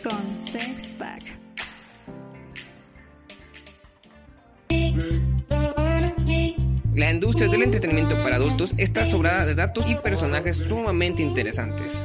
[0.04, 1.40] con Sex Pack.
[6.96, 11.98] La industria del entretenimiento para adultos está sobrada de datos y personajes sumamente interesantes.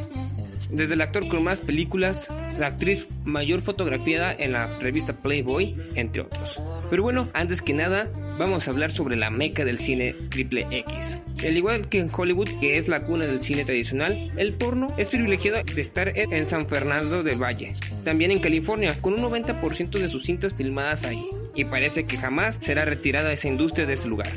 [0.74, 2.26] Desde el actor con más películas,
[2.58, 6.60] la actriz mayor fotografiada en la revista Playboy, entre otros.
[6.90, 8.08] Pero bueno, antes que nada,
[8.40, 11.18] vamos a hablar sobre la meca del cine triple X.
[11.44, 15.06] Al igual que en Hollywood, que es la cuna del cine tradicional, el porno es
[15.06, 20.08] privilegiado de estar en San Fernando del Valle, también en California, con un 90% de
[20.08, 21.24] sus cintas filmadas ahí.
[21.54, 24.32] Y parece que jamás será retirada esa industria de ese lugar.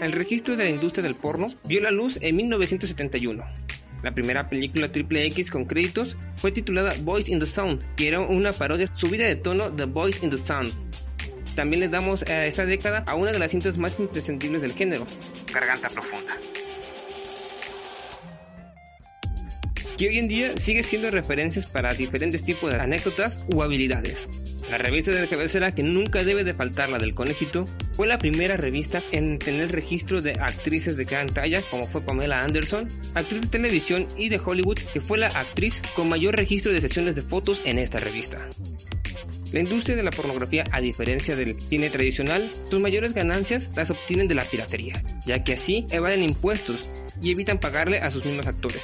[0.00, 3.44] El registro de la industria del porno vio la luz en 1971.
[4.02, 8.20] La primera película triple X con créditos fue titulada Boys in the Sound, que era
[8.20, 10.72] una parodia subida de tono de Boys in the Sound.
[11.54, 15.06] También le damos a esa década a una de las cintas más imprescindibles del género,
[15.52, 16.34] Garganta Profunda.
[19.98, 24.28] Que hoy en día sigue siendo referencias para diferentes tipos de anécdotas u habilidades.
[24.70, 27.66] La revista de cabecera que nunca debe de faltar la del conejito
[28.00, 32.42] fue la primera revista en tener registro de actrices de gran talla como fue Pamela
[32.42, 36.80] Anderson, actriz de televisión y de Hollywood que fue la actriz con mayor registro de
[36.80, 38.38] sesiones de fotos en esta revista.
[39.52, 44.28] La industria de la pornografía, a diferencia del cine tradicional, sus mayores ganancias las obtienen
[44.28, 46.88] de la piratería, ya que así evaden impuestos
[47.20, 48.82] y evitan pagarle a sus mismos actores,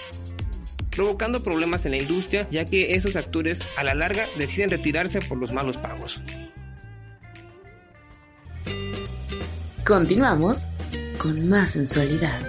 [0.91, 5.39] provocando problemas en la industria ya que esos actores a la larga deciden retirarse por
[5.39, 6.21] los malos pagos.
[9.87, 10.65] Continuamos
[11.17, 12.41] con más sensualidad.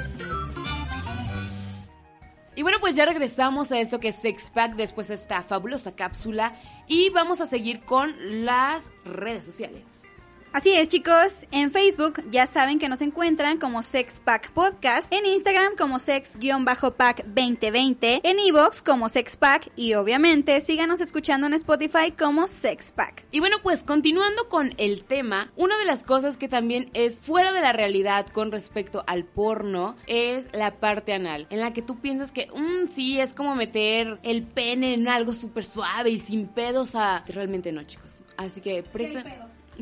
[2.56, 5.96] Y bueno, pues ya regresamos a eso que es Sex Pack después de esta fabulosa
[5.96, 6.56] cápsula
[6.88, 8.12] y vamos a seguir con
[8.44, 10.07] las redes sociales.
[10.54, 11.46] Así es, chicos.
[11.52, 18.22] En Facebook ya saben que nos encuentran como Sex Pack Podcast, en Instagram como Sex-Pack2020,
[18.24, 23.26] en Evox como Sex Pack y obviamente síganos escuchando en Spotify como Sex Pack.
[23.30, 27.52] Y bueno, pues continuando con el tema, una de las cosas que también es fuera
[27.52, 32.00] de la realidad con respecto al porno es la parte anal, en la que tú
[32.00, 36.48] piensas que, mmm, sí, es como meter el pene en algo súper suave y sin
[36.48, 37.24] pedos a...
[37.28, 38.24] Realmente no, chicos.
[38.38, 39.26] Así que presten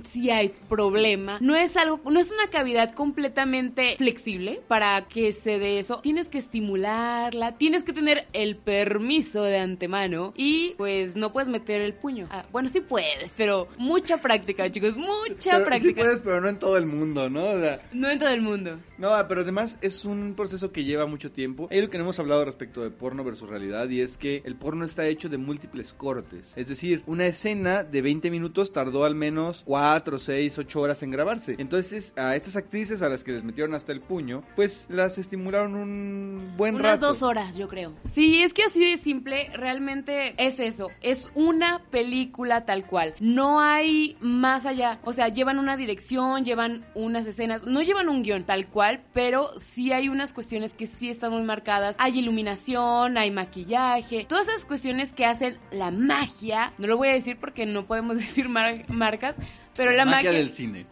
[0.04, 1.38] si hay problema.
[1.42, 6.00] No es algo, no es una cavidad completamente flexible para que se dé eso.
[6.02, 11.82] Tienes que estimularla, tienes que tener el permiso de antemano y pues no puedes meter
[11.82, 12.28] el puño.
[12.32, 16.02] Ah, bueno, sí puedes, pero mucha práctica, chicos, mucha Pero práctica.
[16.02, 17.44] Sí puedes, pero no en todo el mundo, ¿no?
[17.44, 18.80] O sea, No en todo el mundo.
[18.98, 21.68] no, pero además es un proceso que lleva mucho tiempo.
[21.72, 24.56] Hay lo que no hemos hablado respecto de porno versus realidad y es que el
[24.56, 26.54] porno está hecho de múltiples cortes.
[26.58, 29.85] Es decir, una escena de 20 minutos tardó al menos 4,
[30.18, 31.56] 6, 8 horas en grabarse.
[31.60, 35.76] Entonces, a estas actrices a las que les metieron hasta el puño, pues las estimularon
[35.76, 37.08] un buen Unas rato.
[37.08, 37.94] dos horas, yo creo.
[38.10, 40.90] Sí, es que así de simple, realmente es eso.
[41.02, 43.14] Es una película tal cual.
[43.20, 45.00] No hay más allá.
[45.04, 49.58] O sea, llevan una dirección, llevan unas escenas, no llevan un guion tal cual, pero
[49.60, 51.96] sí hay unas cuestiones que sí están muy marcadas.
[52.00, 56.74] Hay iluminación, hay maquillaje, todas esas cuestiones que hacen la magia.
[56.78, 59.36] No lo voy a decir porque no podemos decir mar- marcas.
[59.76, 60.86] Pero la, magia, magia, del cine.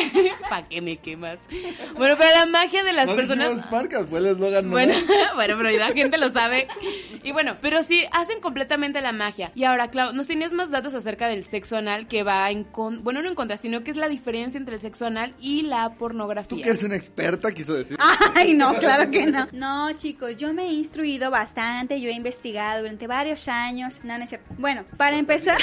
[0.48, 1.38] ¿Para qué me quemas?
[1.96, 3.70] Bueno, pero la magia de las no personas.
[3.70, 4.70] marcas, fue el eslogan.
[4.70, 4.94] Bueno,
[5.34, 6.66] bueno, pero la gente lo sabe.
[7.22, 9.52] Y bueno, pero sí, hacen completamente la magia.
[9.54, 13.04] Y ahora, Clau, ¿nos tenías más datos acerca del sexo anal que va en con...
[13.04, 15.90] Bueno, no en contra, sino que es la diferencia entre el sexo anal y la
[15.90, 16.64] Tú pornografía?
[16.64, 17.98] que eres una experta, quiso decir.
[18.34, 19.48] Ay, no, claro que no.
[19.52, 24.00] No, chicos, yo me he instruido bastante, yo he investigado durante varios años.
[24.02, 24.54] No, no es cierto.
[24.58, 25.58] Bueno, para empezar,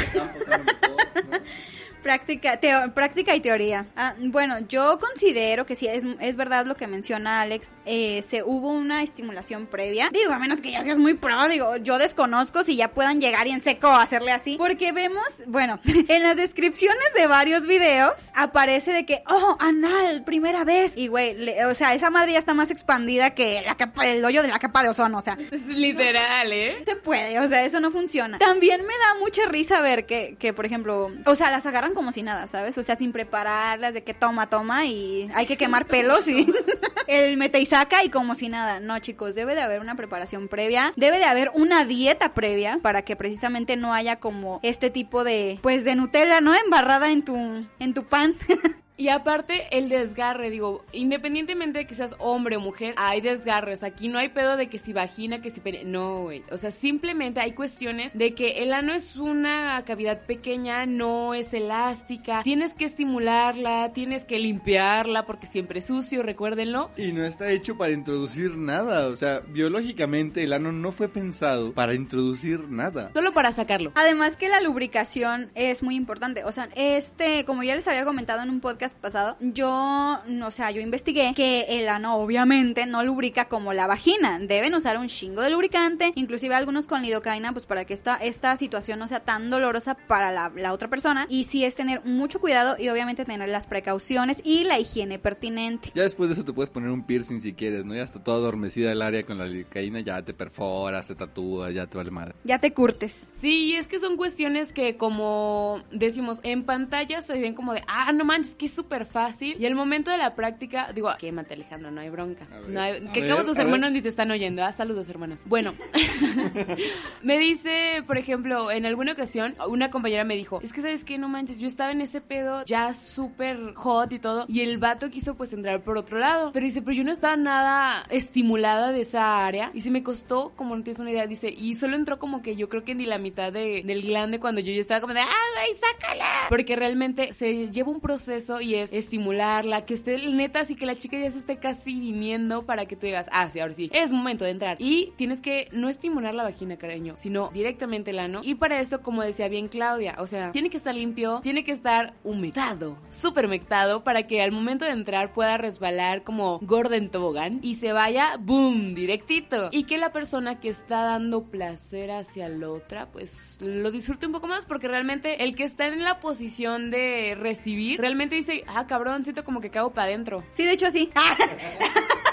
[2.01, 3.85] práctica, teo- práctica y teoría.
[3.95, 8.43] Ah, bueno, yo considero que sí, es, es verdad lo que menciona Alex, eh, se
[8.43, 10.09] hubo una estimulación previa.
[10.11, 13.47] Digo, a menos que ya seas muy pro, digo, yo desconozco si ya puedan llegar
[13.47, 14.55] y en seco hacerle así.
[14.57, 20.63] Porque vemos, bueno, en las descripciones de varios videos aparece de que, oh, anal, primera
[20.63, 20.93] vez.
[20.95, 24.41] Y güey, o sea, esa madre ya está más expandida que la capa, el hoyo
[24.41, 26.83] de la capa de ozono, o sea, Literal, ¿eh?
[26.85, 28.37] se puede, o sea, eso no funciona.
[28.39, 32.11] También me da mucha risa ver que, que, por ejemplo, o sea, las agarran como
[32.11, 32.77] si nada, ¿sabes?
[32.77, 36.47] O sea, sin prepararlas, de que toma, toma y hay que quemar pelos y
[37.07, 38.79] el mete y saca y como si nada.
[38.79, 43.03] No, chicos, debe de haber una preparación previa, debe de haber una dieta previa para
[43.03, 46.53] que precisamente no haya como este tipo de, pues, de Nutella, ¿no?
[46.55, 48.35] Embarrada en tu, en tu pan.
[48.99, 53.83] Y aparte, el desgarre, digo, independientemente de que seas hombre o mujer, hay desgarres.
[53.83, 55.83] Aquí no hay pedo de que si vagina, que si pene.
[55.83, 56.43] No, güey.
[56.51, 61.53] O sea, simplemente hay cuestiones de que el ano es una cavidad pequeña, no es
[61.53, 62.41] elástica.
[62.41, 66.89] Tienes que estimularla, tienes que limpiarla porque siempre es sucio, recuérdenlo.
[66.97, 69.09] Y no está hecho para introducir nada.
[69.09, 73.11] O sea, biológicamente el ano no fue pensado para introducir nada.
[73.13, 73.91] Solo para sacarlo.
[73.93, 76.43] Además que la lubricación es muy importante.
[76.45, 80.71] O sea, este, como ya les había comentado en un podcast pasado, yo, o sea,
[80.71, 84.39] yo investigué que el ano obviamente no lubrica como la vagina.
[84.39, 88.55] Deben usar un chingo de lubricante, inclusive algunos con lidocaína, pues para que esta, esta
[88.55, 91.25] situación no sea tan dolorosa para la, la otra persona.
[91.29, 95.91] Y sí es tener mucho cuidado y obviamente tener las precauciones y la higiene pertinente.
[95.93, 97.95] Ya después de eso te puedes poner un piercing si quieres, ¿no?
[97.95, 101.87] Ya está toda adormecida el área con la lidocaína, ya te perforas, te tatúas, ya
[101.87, 102.35] te vale madre.
[102.43, 103.25] Ya te curtes.
[103.31, 108.11] Sí, es que son cuestiones que como decimos, en pantalla se ven como de, ah,
[108.11, 109.55] no manches, que es súper fácil.
[109.59, 112.47] Y al momento de la práctica, digo, quémate Alejandro, no hay bronca.
[112.69, 113.65] No hay- que ver, como tus ver.
[113.65, 115.43] hermanos ni te están oyendo, ah, saludos hermanos.
[115.47, 115.73] Bueno,
[117.23, 121.17] me dice, por ejemplo, en alguna ocasión, una compañera me dijo, es que sabes qué,
[121.17, 125.09] no manches, yo estaba en ese pedo ya súper hot y todo, y el vato
[125.09, 126.51] quiso pues entrar por otro lado.
[126.53, 129.71] Pero dice, pero yo no estaba nada estimulada de esa área.
[129.73, 132.55] Y se me costó, como no tienes una idea, dice, y solo entró como que
[132.55, 135.21] yo creo que ni la mitad de- del glande cuando yo ya estaba como de,
[135.21, 136.25] ¡ah, güey, sácala!
[136.49, 140.95] Porque realmente se lleva un proceso y es estimularla, que esté neta, así que la
[140.95, 144.11] chica ya se esté casi viniendo para que tú digas, ah, sí, ahora sí, es
[144.11, 144.77] momento de entrar.
[144.79, 148.41] Y tienes que no estimular la vagina, cariño, sino directamente el ano.
[148.43, 151.71] Y para eso, como decía bien Claudia, o sea, tiene que estar limpio, tiene que
[151.71, 157.59] estar humectado, súper humectado, para que al momento de entrar pueda resbalar como Gordon Tobogán
[157.61, 159.69] y se vaya, boom, directito.
[159.71, 164.31] Y que la persona que está dando placer hacia la otra, pues lo disfrute un
[164.31, 168.87] poco más, porque realmente el que está en la posición de recibir, realmente dice, ah,
[168.87, 170.43] cabrón, siento como que cago para adentro.
[170.51, 171.11] Sí, de hecho sí.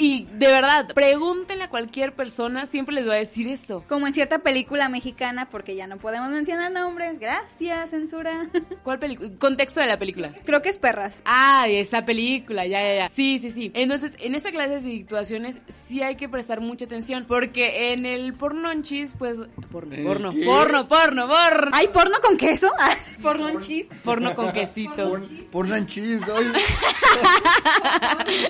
[0.00, 3.84] Y de verdad, pregúntenle a cualquier persona, siempre les va a decir eso.
[3.86, 7.18] Como en cierta película mexicana, porque ya no podemos mencionar nombres.
[7.18, 8.48] Gracias, censura.
[8.82, 9.28] ¿Cuál película?
[9.38, 10.32] Contexto de la película.
[10.46, 11.16] Creo que es Perras.
[11.26, 13.08] Ah, esa película, ya, ya, ya.
[13.10, 13.72] Sí, sí, sí.
[13.74, 18.32] Entonces, en esta clase de situaciones sí hay que prestar mucha atención, porque en el
[18.32, 19.36] pornonchis, pues,
[19.70, 20.44] porno, ¿El porno, qué?
[20.46, 22.70] porno, porno, porno, ¿Hay porno con queso?
[22.80, 23.86] Ah, porno en chis.
[24.02, 25.20] porno con quesito.
[25.50, 26.48] Porn and chill, oye.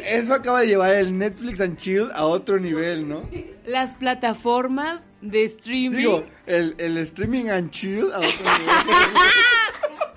[0.08, 3.28] Eso acaba de llevar el Netflix and chill a otro nivel, ¿no?
[3.66, 5.96] Las plataformas de streaming.
[5.98, 8.76] Digo, el, el streaming and chill a otro nivel.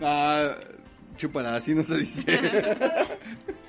[0.05, 0.55] Ah,
[1.15, 2.25] chúpala, así no se dice.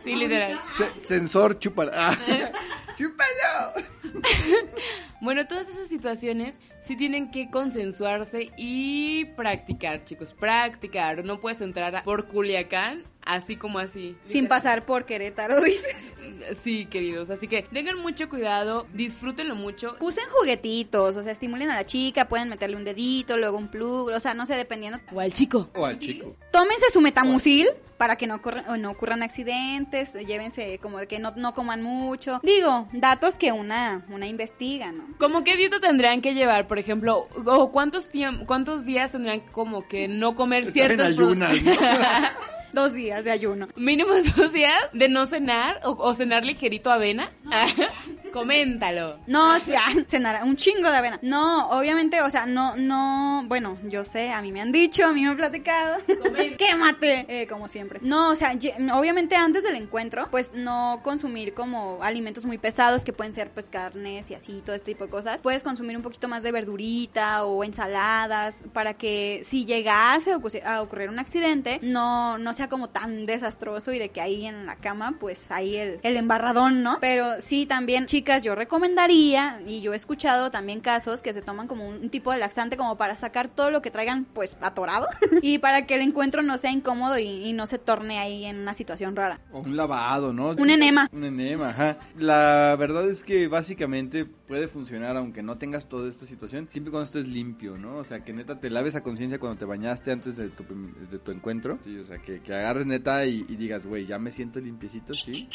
[0.02, 0.58] sí, literal.
[0.96, 1.92] Sensor, chúpala.
[1.94, 2.16] Ah,
[2.98, 3.84] ¡Chúpalo!
[5.20, 10.34] Bueno, todas esas situaciones sí tienen que consensuarse y practicar, chicos.
[10.34, 11.24] Practicar.
[11.24, 14.16] No puedes entrar por Culiacán así como así.
[14.26, 16.14] Sin pasar por Querétaro, dices.
[16.52, 17.30] Sí, queridos.
[17.30, 19.96] Así que tengan mucho cuidado, disfrútenlo mucho.
[20.00, 24.10] Usen juguetitos, o sea, estimulen a la chica, pueden meterle un dedito, luego un plug,
[24.10, 24.98] o sea, no sé, dependiendo.
[25.10, 25.70] O al chico.
[25.74, 26.36] O al chico.
[26.52, 31.18] Tómense su metamucil para que no, ocurran- o no ocurran accidentes, llévense como de que
[31.20, 32.40] no, no coman mucho.
[32.42, 35.04] Digo, datos que una, una investiga, ¿no?
[35.18, 37.28] ¿Cómo qué dieta tendrían que llevar, por ejemplo?
[37.46, 38.08] ¿O cuántos,
[38.46, 41.52] cuántos días tendrían como que no comer ciertos ayunas,
[42.72, 43.68] Dos días de ayuno.
[43.76, 47.30] Mínimo dos días de no cenar o, o cenar ligerito avena.
[48.34, 49.20] Coméntalo.
[49.28, 51.20] No, o sea, cenar un chingo de avena.
[51.22, 55.12] No, obviamente, o sea, no, no, bueno, yo sé, a mí me han dicho, a
[55.12, 55.98] mí me han platicado.
[56.58, 57.26] ¡Quémate!
[57.28, 58.00] Eh, como siempre.
[58.02, 58.58] No, o sea,
[58.92, 63.70] obviamente antes del encuentro, pues no consumir como alimentos muy pesados que pueden ser pues
[63.70, 65.40] carnes y así, todo este tipo de cosas.
[65.40, 71.08] Puedes consumir un poquito más de verdurita o ensaladas para que si llegase a ocurrir,
[71.08, 75.14] un accidente, no, no sea como tan desastroso y de que ahí en la cama,
[75.20, 76.98] pues ahí el, el embarradón, ¿no?
[77.00, 81.68] Pero sí, también, chicas, yo recomendaría, y yo he escuchado también casos que se toman
[81.68, 85.08] como un, tipo de laxante como para sacar todo lo que traigan, pues, atorado,
[85.42, 88.60] y para que el encuentro no sea incómodo y, y no se torne ahí en
[88.60, 89.40] una situación rara.
[89.52, 90.52] O un lavado, ¿no?
[90.52, 91.06] Un enema.
[91.12, 91.98] Un enema, ajá.
[92.16, 97.04] La verdad es que básicamente puede funcionar aunque no tengas toda esta situación, siempre cuando
[97.04, 97.96] estés limpio, ¿no?
[97.96, 100.64] O sea, que neta te laves a conciencia cuando te bañaste antes de tu,
[101.10, 101.78] de tu encuentro.
[101.84, 105.12] Sí, o sea, que, que agarres neta y, y digas, güey, ya me siento limpiecito,
[105.12, 105.46] ¿sí?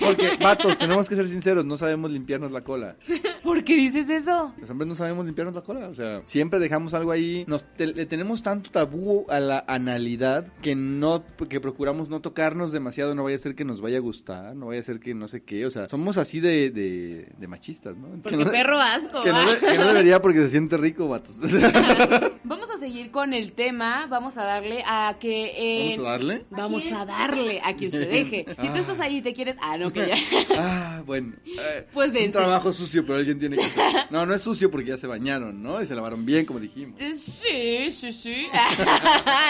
[0.00, 2.96] Porque, vatos, tenemos que ser sinceros, no sabemos limpiarnos la cola.
[3.42, 4.52] ¿Por qué dices eso?
[4.60, 7.86] Los hombres no sabemos limpiarnos la cola, o sea, siempre dejamos algo ahí, nos te-
[7.88, 13.24] le tenemos tanto tabú a la analidad que no que procuramos no tocarnos demasiado, no
[13.24, 15.42] vaya a ser que nos vaya a gustar, no vaya a ser que no sé
[15.42, 18.10] qué, o sea, somos así de, de, de machistas, ¿no?
[18.12, 19.22] Que Porque no, perro asco.
[19.22, 21.38] que no que no debería porque se siente rico, vatos.
[22.78, 24.06] A seguir con el tema.
[24.08, 25.46] Vamos a darle a que.
[25.56, 26.44] eh, ¿Vamos a darle?
[26.50, 28.46] Vamos a darle a quien se deje.
[28.60, 29.56] Si tú estás ahí y te quieres.
[29.60, 30.14] Ah, no, que ya.
[30.56, 31.32] Ah, bueno.
[31.44, 33.84] eh, Pues es un trabajo sucio, pero alguien tiene que hacer.
[34.10, 35.82] No, no es sucio porque ya se bañaron, ¿no?
[35.82, 37.00] Y se lavaron bien, como dijimos.
[37.16, 38.46] Sí, sí, sí.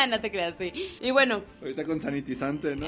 [0.08, 0.72] no te creas, sí.
[1.02, 2.86] Y bueno, Ahorita con sanitizante, ¿no?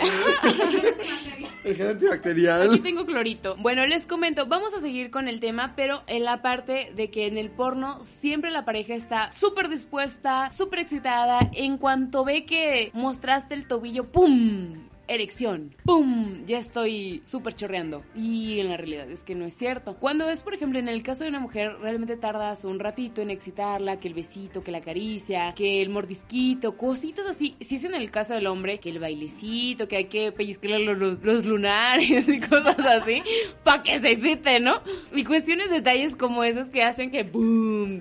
[1.63, 2.71] El gel antibacterial.
[2.71, 3.55] Aquí tengo clorito.
[3.59, 7.27] Bueno, les comento, vamos a seguir con el tema, pero en la parte de que
[7.27, 11.51] en el porno siempre la pareja está súper dispuesta, súper excitada.
[11.53, 14.89] En cuanto ve que mostraste el tobillo, ¡pum!
[15.13, 16.45] Erección, ¡pum!
[16.47, 18.05] Ya estoy súper chorreando.
[18.15, 19.97] Y en la realidad es que no es cierto.
[19.99, 23.31] Cuando es, por ejemplo, en el caso de una mujer, realmente tardas un ratito en
[23.31, 27.57] excitarla, que el besito, que la caricia, que el mordisquito, cositas así.
[27.61, 30.97] Si es en el caso del hombre, que el bailecito, que hay que pellizcarle los,
[30.99, 33.21] los- los lunares y cosas así,
[33.65, 34.81] para que se excite, ¿no?
[35.13, 37.99] Y cuestiones, detalles como esos que hacen que ¡boom!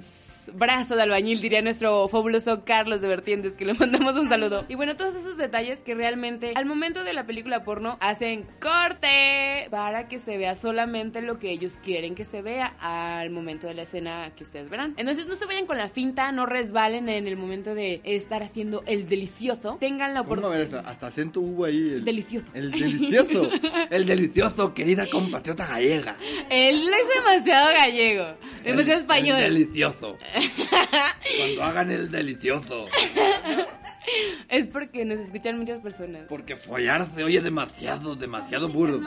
[0.54, 4.66] Brazo de albañil, diría nuestro fabuloso Carlos de Vertientes, que le mandamos un saludo.
[4.70, 9.68] Y bueno, todos esos detalles que realmente al momento de la película porno hacen corte
[9.72, 13.74] para que se vea solamente lo que ellos quieren que se vea al momento de
[13.74, 14.94] la escena que ustedes verán.
[14.98, 18.84] Entonces no se vayan con la finta, no resbalen en el momento de estar haciendo
[18.86, 19.78] el delicioso.
[19.80, 20.62] Tengan la oportunidad.
[20.62, 21.78] hasta, hasta acento hubo ahí.
[21.78, 22.48] El, Delicioso.
[22.54, 23.50] El delicioso.
[23.90, 26.18] El delicioso, querida compatriota gallega.
[26.50, 28.26] Él es demasiado gallego,
[28.64, 29.40] demasiado El- español.
[29.40, 30.18] El delicioso.
[31.38, 32.88] Cuando hagan el delicioso.
[34.50, 36.24] Es porque nos escuchan muchas personas.
[36.28, 39.00] Porque follar se oye demasiado, demasiado burdo.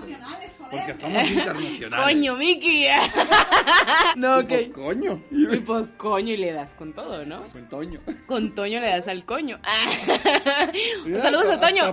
[0.70, 2.04] Porque somos internacionales.
[2.14, 2.86] Coño, Miki.
[4.16, 4.72] no, Y pues, ok.
[4.74, 5.22] coño.
[5.30, 7.48] Y pues coño y le das con todo, ¿no?
[7.48, 8.00] Con Toño.
[8.26, 9.58] Con Toño le das al coño.
[11.20, 11.90] Saludos a Toño.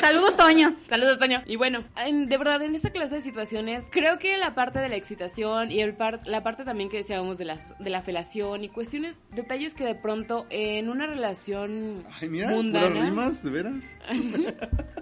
[0.00, 0.74] Saludos, Toño.
[0.88, 1.42] Saludos, Toño.
[1.46, 4.88] Y bueno, en- de verdad, en esta clase de situaciones, creo que la parte de
[4.88, 8.64] la excitación y el par- la parte también que decíamos de, las, de la felación
[8.64, 12.88] y cuestiones, detalles que de pronto en una relación Ay, mira, mundana.
[12.88, 13.96] puras rimas, de veras?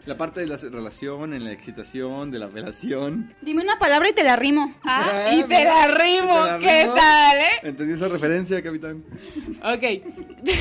[0.07, 3.35] la parte de la relación, en la excitación, de la relación.
[3.43, 4.75] Dime una palabra y te la rimo.
[4.83, 7.51] Ah, y te la rimo, ¿Te la ¿qué tal, eh?
[7.63, 9.05] ¿Entendí esa referencia, capitán?
[9.63, 10.03] Ok.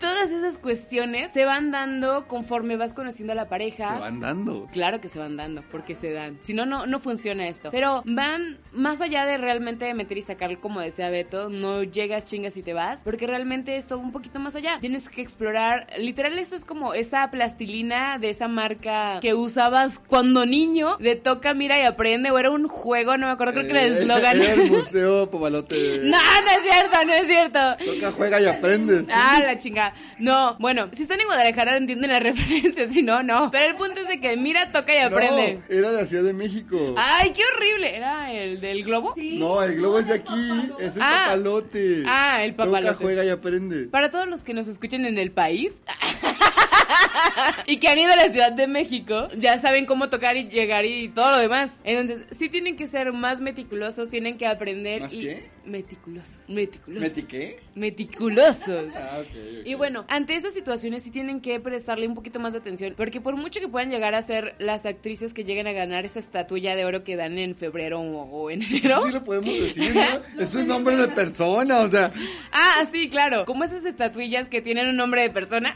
[0.00, 3.94] Todas esas cuestiones se van dando conforme vas conociendo a la pareja.
[3.94, 4.68] Se van dando.
[4.72, 6.38] Claro que se van dando, porque se dan.
[6.42, 7.70] Si no, no, no funciona esto.
[7.70, 12.56] Pero van más allá de realmente meter y sacar, como decía Beto, no llegas, chingas
[12.56, 14.78] y te vas, porque realmente esto va un poquito más allá.
[14.80, 20.46] Tienes que explorar, literal, eso es como esa plastilina de esa marca que usabas cuando
[20.46, 23.70] niño, de toca, mira y aprende, o era un juego, no me acuerdo, creo que
[23.72, 24.40] era el Eh, eslogan.
[24.42, 26.00] Era el museo Pomalote.
[26.04, 27.58] No, no es cierto, no es cierto.
[27.84, 29.06] Toca, juega y aprendes.
[29.12, 29.94] Ah, la chingada.
[30.18, 33.50] No, bueno, si están en Guadalajara entienden la referencia, si no, no.
[33.50, 35.60] Pero el punto es de que mira, toca y aprende.
[35.68, 36.94] No, era de la Ciudad de México.
[36.96, 37.96] Ay, qué horrible.
[37.96, 39.14] ¿Era el del globo?
[39.16, 40.70] No, el globo es de aquí.
[40.78, 41.24] Es el Ah.
[41.26, 42.02] papalote.
[42.06, 42.92] Ah, el papalote.
[42.92, 43.84] Toca, juega y aprende.
[43.88, 45.74] Para todos los que nos escuchen en el país
[47.66, 50.84] y que han ido a la Ciudad de México, ya saben cómo tocar y llegar
[50.84, 51.80] y todo lo demás.
[51.84, 55.53] Entonces, sí tienen que ser más meticulosos, tienen que aprender ¿Más y qué?
[55.66, 57.08] Meticulosos, meticulosos.
[57.08, 57.60] ¿Meti qué?
[57.74, 58.84] meticulosos.
[58.94, 59.26] Ah, ok,
[59.60, 59.66] ok.
[59.66, 63.20] Y bueno, ante esas situaciones sí tienen que prestarle un poquito más de atención, porque
[63.20, 66.76] por mucho que puedan llegar a ser las actrices que lleguen a ganar esa estatuilla
[66.76, 69.02] de oro que dan en febrero o, o en enero.
[69.06, 70.02] Sí lo podemos decir, ¿no?
[70.42, 72.12] Es un nombre de persona, o sea,
[72.52, 73.44] Ah, sí, claro.
[73.44, 75.74] Como esas estatuillas que tienen un nombre de persona.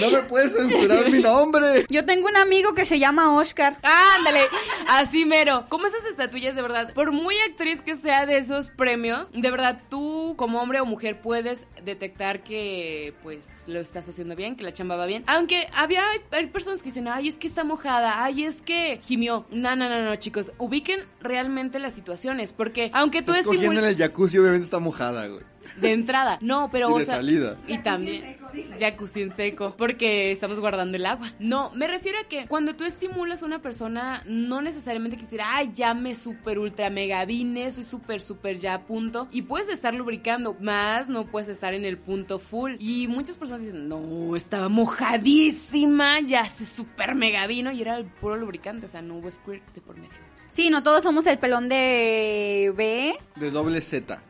[0.00, 1.84] no me puedes censurar mi nombre.
[1.88, 3.78] Yo tengo un amigo que se llama Oscar.
[3.82, 4.42] Ándale,
[4.88, 5.66] así mero.
[5.68, 9.80] Como esas estatuillas de verdad, por muy actriz que sea de esos premios, de verdad
[9.88, 14.72] tú como hombre o mujer puedes detectar que pues lo estás haciendo bien, que la
[14.72, 15.24] chamba va bien.
[15.26, 19.46] Aunque había hay, personas que dicen, "Ay, es que está mojada, ay, es que gimió."
[19.50, 23.86] No, no, no, no, chicos, ubiquen realmente las situaciones, porque aunque tú Estás cogiendo en
[23.86, 25.42] el jacuzzi, obviamente está mojada, güey.
[25.80, 27.56] De entrada, no, pero Y o de sea, salida.
[27.66, 28.36] y también
[28.78, 31.32] jacuzzi en seco, porque estamos guardando el agua.
[31.38, 35.72] No, me refiero a que cuando tú estimulas a una persona, no necesariamente quisiera, ay,
[35.74, 39.28] ya me super ultra mega vine, soy súper, súper ya a punto.
[39.32, 42.74] Y puedes estar lubricando, más no puedes estar en el punto full.
[42.78, 48.04] Y muchas personas dicen, no, estaba mojadísima, ya se super mega vino y era el
[48.06, 50.10] puro lubricante, o sea, no hubo squirt de por medio.
[50.48, 54.22] Sí, no todos somos el pelón de B, De doble Z.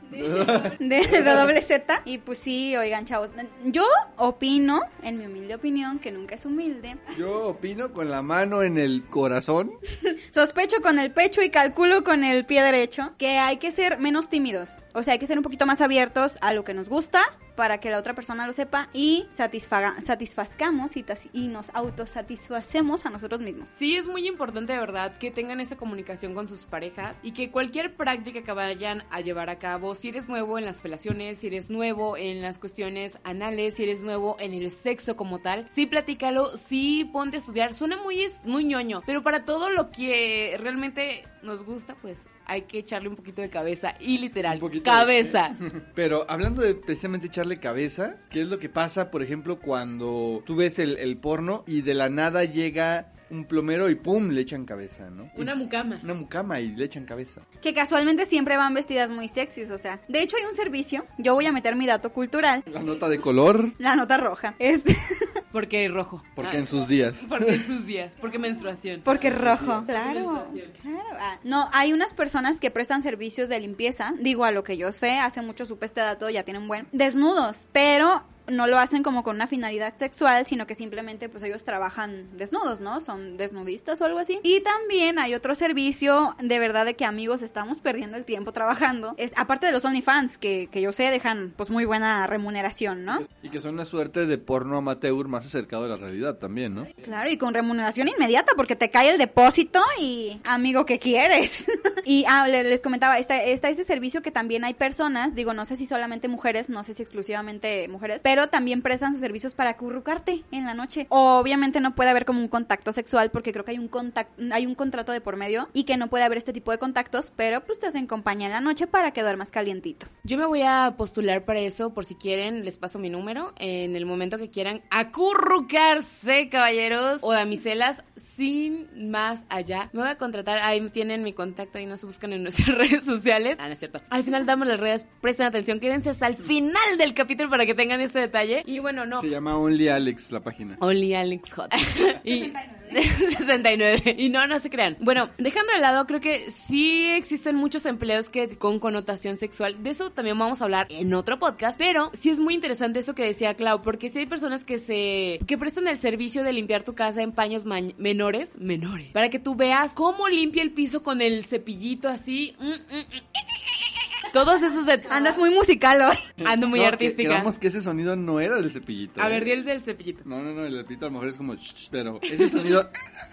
[0.78, 2.02] de, de doble Z.
[2.04, 3.30] Y pues sí, oigan, chavos.
[3.64, 3.86] Yo
[4.16, 6.96] opino, en mi humilde opinión, que nunca es humilde.
[7.18, 9.72] Yo opino con la mano en el corazón.
[10.30, 14.28] Sospecho con el pecho y calculo con el pie derecho que hay que ser menos
[14.28, 14.70] tímidos.
[14.94, 17.20] O sea, hay que ser un poquito más abiertos a lo que nos gusta
[17.56, 23.10] para que la otra persona lo sepa y satisfaga, satisfazcamos y, y nos autosatisfacemos a
[23.10, 23.68] nosotros mismos.
[23.68, 27.50] Sí, es muy importante de verdad que tengan esa comunicación con sus parejas y que
[27.50, 31.46] cualquier práctica que vayan a llevar a cabo, si eres nuevo en las felaciones, si
[31.46, 35.86] eres nuevo en las cuestiones anales, si eres nuevo en el sexo como tal, sí
[35.86, 37.72] platícalo, sí ponte a estudiar.
[37.72, 42.80] Suena muy, muy ñoño, pero para todo lo que realmente nos gusta, pues hay que
[42.80, 45.54] echarle un poquito de cabeza y literal, de- cabeza.
[45.94, 50.54] Pero hablando de precisamente echarle cabeza, ¿qué es lo que pasa, por ejemplo, cuando tú
[50.56, 54.64] ves el, el porno y de la nada llega un plomero y pum, le echan
[54.64, 55.30] cabeza, ¿no?
[55.36, 56.00] Una Es- mucama.
[56.02, 57.42] Una mucama y le echan cabeza.
[57.62, 60.00] Que casualmente siempre van vestidas muy sexys, o sea.
[60.08, 63.18] De hecho hay un servicio, yo voy a meter mi dato cultural, La nota de
[63.20, 64.54] color, la nota roja.
[64.58, 64.96] Este,
[65.52, 66.20] Porque rojo.
[66.34, 67.26] porque Ah, en sus días.
[67.28, 69.02] Porque en sus días, porque menstruación.
[69.04, 69.84] Porque rojo.
[69.86, 70.48] Claro.
[70.52, 70.72] Menstruación.
[70.82, 71.16] Claro.
[71.20, 74.14] Ah, no, hay unas personas que prestan servicios de limpieza.
[74.18, 76.88] Digo, a lo que yo sé, hace mucho supe este dato, ya tienen buen.
[76.90, 77.68] Desnudos.
[77.72, 82.28] Pero no lo hacen como con una finalidad sexual, sino que simplemente pues ellos trabajan
[82.36, 83.00] desnudos, ¿no?
[83.00, 84.38] Son desnudistas o algo así.
[84.42, 89.14] Y también hay otro servicio de verdad de que amigos estamos perdiendo el tiempo trabajando.
[89.16, 93.26] Es aparte de los OnlyFans que, que yo sé dejan pues muy buena remuneración, ¿no?
[93.42, 96.86] Y que son una suerte de porno amateur más acercado a la realidad también, ¿no?
[97.02, 101.66] Claro, y con remuneración inmediata porque te cae el depósito y amigo, ¿qué quieres?
[102.04, 105.64] y ah, le- les comentaba, está, está ese servicio que también hay personas, digo, no
[105.64, 109.70] sé si solamente mujeres, no sé si exclusivamente mujeres, pero también prestan sus servicios para
[109.70, 111.06] acurrucarte en la noche.
[111.08, 114.66] Obviamente no puede haber como un contacto sexual porque creo que hay un contact, hay
[114.66, 117.64] un contrato de por medio y que no puede haber este tipo de contactos, pero
[117.64, 120.06] pues te hacen compañía en la noche para que duermas calientito.
[120.24, 123.52] Yo me voy a postular para eso, por si quieren, les paso mi número.
[123.56, 130.18] En el momento que quieran acurrucarse, caballeros o damiselas, sin más allá, me voy a
[130.18, 130.58] contratar.
[130.62, 133.58] Ahí tienen mi contacto y no se buscan en nuestras redes sociales.
[133.60, 134.00] Ah, no es cierto.
[134.10, 137.74] Al final damos las redes, presten atención, quédense hasta el final del capítulo para que
[137.74, 138.62] tengan este detalle.
[138.66, 139.20] Y bueno, no.
[139.20, 140.76] Se llama Only Alex la página.
[140.80, 141.72] Only Alex Hot.
[142.24, 142.52] y
[142.94, 144.16] 69.
[144.18, 144.96] Y no, no se crean.
[145.00, 149.82] Bueno, dejando de lado, creo que sí existen muchos empleos que con connotación sexual.
[149.82, 151.78] De eso también vamos a hablar en otro podcast.
[151.78, 155.40] Pero sí es muy interesante eso que decía Clau, porque sí hay personas que se
[155.46, 159.54] que prestan el servicio de limpiar tu casa en paños menores, menores, para que tú
[159.54, 162.56] veas cómo limpia el piso con el cepillito así.
[162.58, 164.03] Mm, mm, mm.
[164.34, 166.44] Todos esos de Andas muy musical hoy.
[166.44, 167.30] ando muy No, que- artística.
[167.30, 169.22] Quedamos que ese sonido no era del cepillito.
[169.22, 169.30] A ¿eh?
[169.30, 170.22] ver, di el del cepillito.
[170.24, 171.54] No, no, no, el cepillito a lo mejor es como...
[171.54, 172.90] "Shh", Pero ese sonido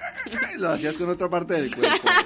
[0.59, 2.07] lo hacías con otra parte del cuerpo.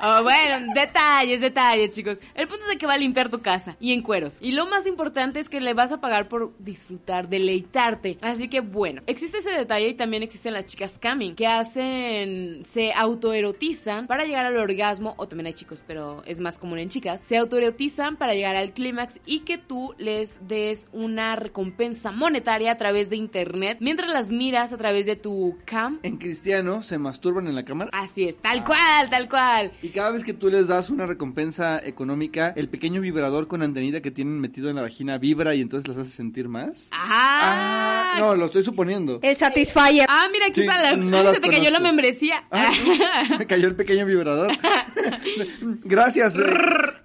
[0.00, 2.18] Oh, bueno, detalles, detalles, chicos.
[2.34, 4.36] El punto es de que va a limpiar tu casa y en cueros.
[4.42, 8.18] Y lo más importante es que le vas a pagar por disfrutar, deleitarte.
[8.20, 12.92] Así que bueno, existe ese detalle y también existen las chicas camming que hacen, se
[12.92, 17.22] autoerotizan para llegar al orgasmo, o también hay chicos, pero es más común en chicas,
[17.22, 22.76] se autoerotizan para llegar al clímax y que tú les des una recompensa monetaria a
[22.76, 26.00] través de internet mientras las miras a través de tu cam.
[26.02, 27.90] En cristiano se masturban en la cámara.
[27.94, 29.70] Así es, tal cual, tal cual.
[29.80, 34.00] Y cada vez que tú les das una recompensa económica, el pequeño vibrador con antenita
[34.02, 36.88] que tienen metido en la vagina vibra y entonces las hace sentir más.
[36.92, 39.20] Ah, no, lo estoy suponiendo.
[39.22, 40.06] El Satisfyer.
[40.08, 40.96] Ah, mira, aquí Sí, está la.
[40.96, 42.44] no se te cayó la membresía.
[42.50, 42.72] Ah,
[43.38, 44.50] me cayó el pequeño vibrador.
[45.84, 46.34] Gracias,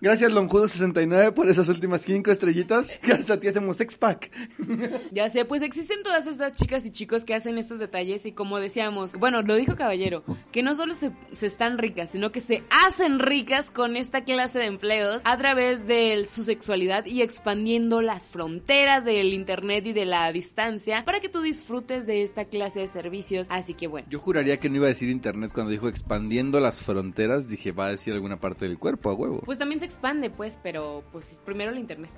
[0.01, 2.99] gracias Lonjudo69 por esas últimas cinco estrellitas.
[3.03, 4.31] Gracias a ti hacemos sex pack.
[5.11, 8.59] ya sé, pues existen todas estas chicas y chicos que hacen estos detalles y como
[8.59, 12.63] decíamos, bueno, lo dijo Caballero, que no solo se, se están ricas, sino que se
[12.69, 18.27] hacen ricas con esta clase de empleos a través de su sexualidad y expandiendo las
[18.27, 22.87] fronteras del internet y de la distancia para que tú disfrutes de esta clase de
[22.87, 23.47] servicios.
[23.49, 24.07] Así que bueno.
[24.09, 27.49] Yo juraría que no iba a decir internet cuando dijo expandiendo las fronteras.
[27.49, 29.41] Dije, va a decir alguna parte del cuerpo, a huevo.
[29.45, 32.11] Pues también se expande, pues, pero pues primero el internet.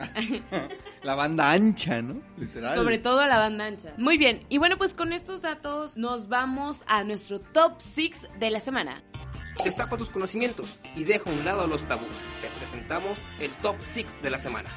[1.03, 2.22] La banda ancha, ¿no?
[2.38, 2.76] Literal.
[2.78, 3.93] Sobre todo a la banda ancha.
[3.97, 8.51] Muy bien, y bueno, pues con estos datos nos vamos a nuestro top 6 de
[8.51, 9.01] la semana.
[9.63, 12.07] Destapa tus conocimientos y deja a un lado los tabús.
[12.41, 14.69] Te presentamos el top 6 de la semana.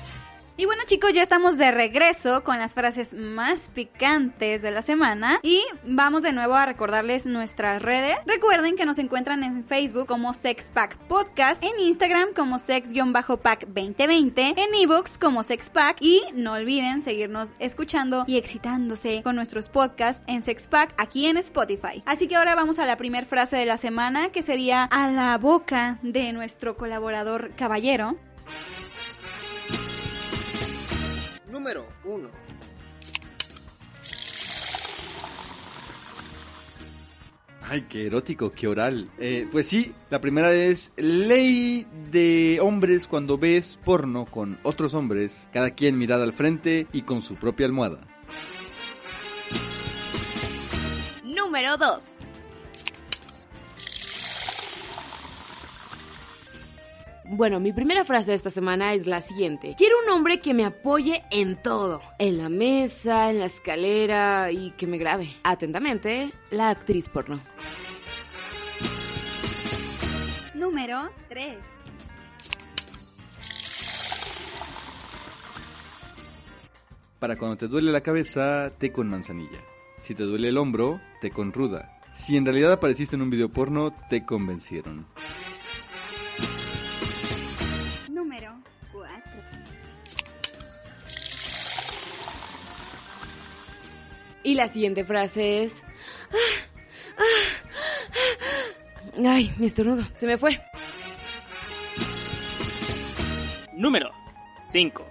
[0.57, 5.41] Y bueno chicos, ya estamos de regreso con las frases más picantes de la semana
[5.43, 8.17] y vamos de nuevo a recordarles nuestras redes.
[8.25, 14.75] Recuerden que nos encuentran en Facebook como Sexpack Podcast, en Instagram como sex-pack 2020, en
[14.81, 20.95] ebooks como Sexpack y no olviden seguirnos escuchando y excitándose con nuestros podcasts en Sexpack
[20.99, 22.01] aquí en Spotify.
[22.07, 25.37] Así que ahora vamos a la primera frase de la semana que sería a la
[25.37, 28.17] boca de nuestro colaborador caballero.
[31.65, 32.29] Número 1.
[37.62, 39.09] Ay, qué erótico, qué oral.
[39.17, 45.49] Eh, pues sí, la primera es ley de hombres cuando ves porno con otros hombres,
[45.55, 48.01] cada quien mirada al frente y con su propia almohada.
[51.25, 52.24] Número 2.
[57.37, 59.74] Bueno, mi primera frase de esta semana es la siguiente.
[59.76, 62.01] Quiero un hombre que me apoye en todo.
[62.20, 65.35] En la mesa, en la escalera y que me grabe.
[65.43, 67.41] Atentamente, la actriz porno.
[70.55, 71.57] Número 3.
[77.18, 79.59] Para cuando te duele la cabeza, té con manzanilla.
[79.99, 81.99] Si te duele el hombro, té con ruda.
[82.12, 85.05] Si en realidad apareciste en un video porno, te convencieron.
[94.45, 95.82] Y la siguiente frase es...
[96.30, 96.36] "Ah,
[97.18, 97.22] ah,
[99.16, 99.26] ah".
[99.26, 100.03] Ay, mi estornudo.
[100.14, 100.61] Se me fue.
[103.72, 104.11] Número
[104.70, 105.05] 5.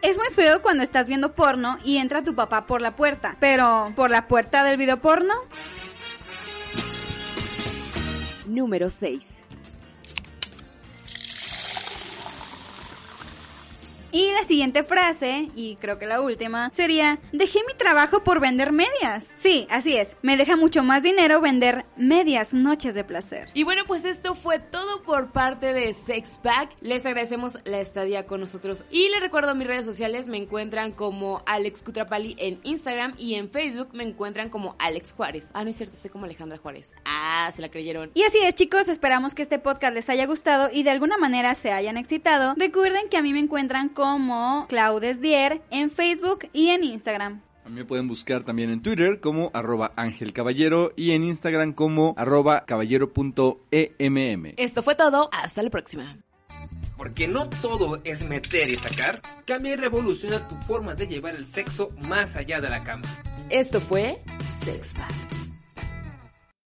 [0.00, 3.36] Es muy feo cuando estás viendo porno y entra tu papá por la puerta.
[3.40, 5.34] Pero, ¿por la puerta del video porno?
[8.46, 9.44] Número 6.
[14.10, 18.72] Y la siguiente frase, y creo que la última, sería, dejé mi trabajo por vender
[18.72, 19.28] medias.
[19.36, 23.50] Sí, así es, me deja mucho más dinero vender medias noches de placer.
[23.54, 26.76] Y bueno, pues esto fue todo por parte de Sexpack.
[26.80, 28.84] Les agradecemos la estadía con nosotros.
[28.90, 33.50] Y les recuerdo mis redes sociales, me encuentran como Alex Cutrapali en Instagram y en
[33.50, 35.50] Facebook me encuentran como Alex Juárez.
[35.52, 36.94] Ah, no es cierto, estoy como Alejandra Juárez.
[37.04, 38.10] Ah, se la creyeron.
[38.14, 41.54] Y así es chicos, esperamos que este podcast les haya gustado y de alguna manera
[41.54, 42.54] se hayan excitado.
[42.56, 47.42] Recuerden que a mí me encuentran como Claudes Dier en Facebook y en Instagram.
[47.64, 51.72] A mí me pueden buscar también en Twitter como arroba Ángel Caballero y en Instagram
[51.72, 54.46] como arroba caballero.emm.
[54.56, 56.16] Esto fue todo, hasta la próxima.
[56.96, 59.20] Porque no todo es meter y sacar.
[59.44, 63.08] Cambia y revoluciona tu forma de llevar el sexo más allá de la cama.
[63.50, 64.22] Esto fue
[64.62, 65.37] Sex Pack.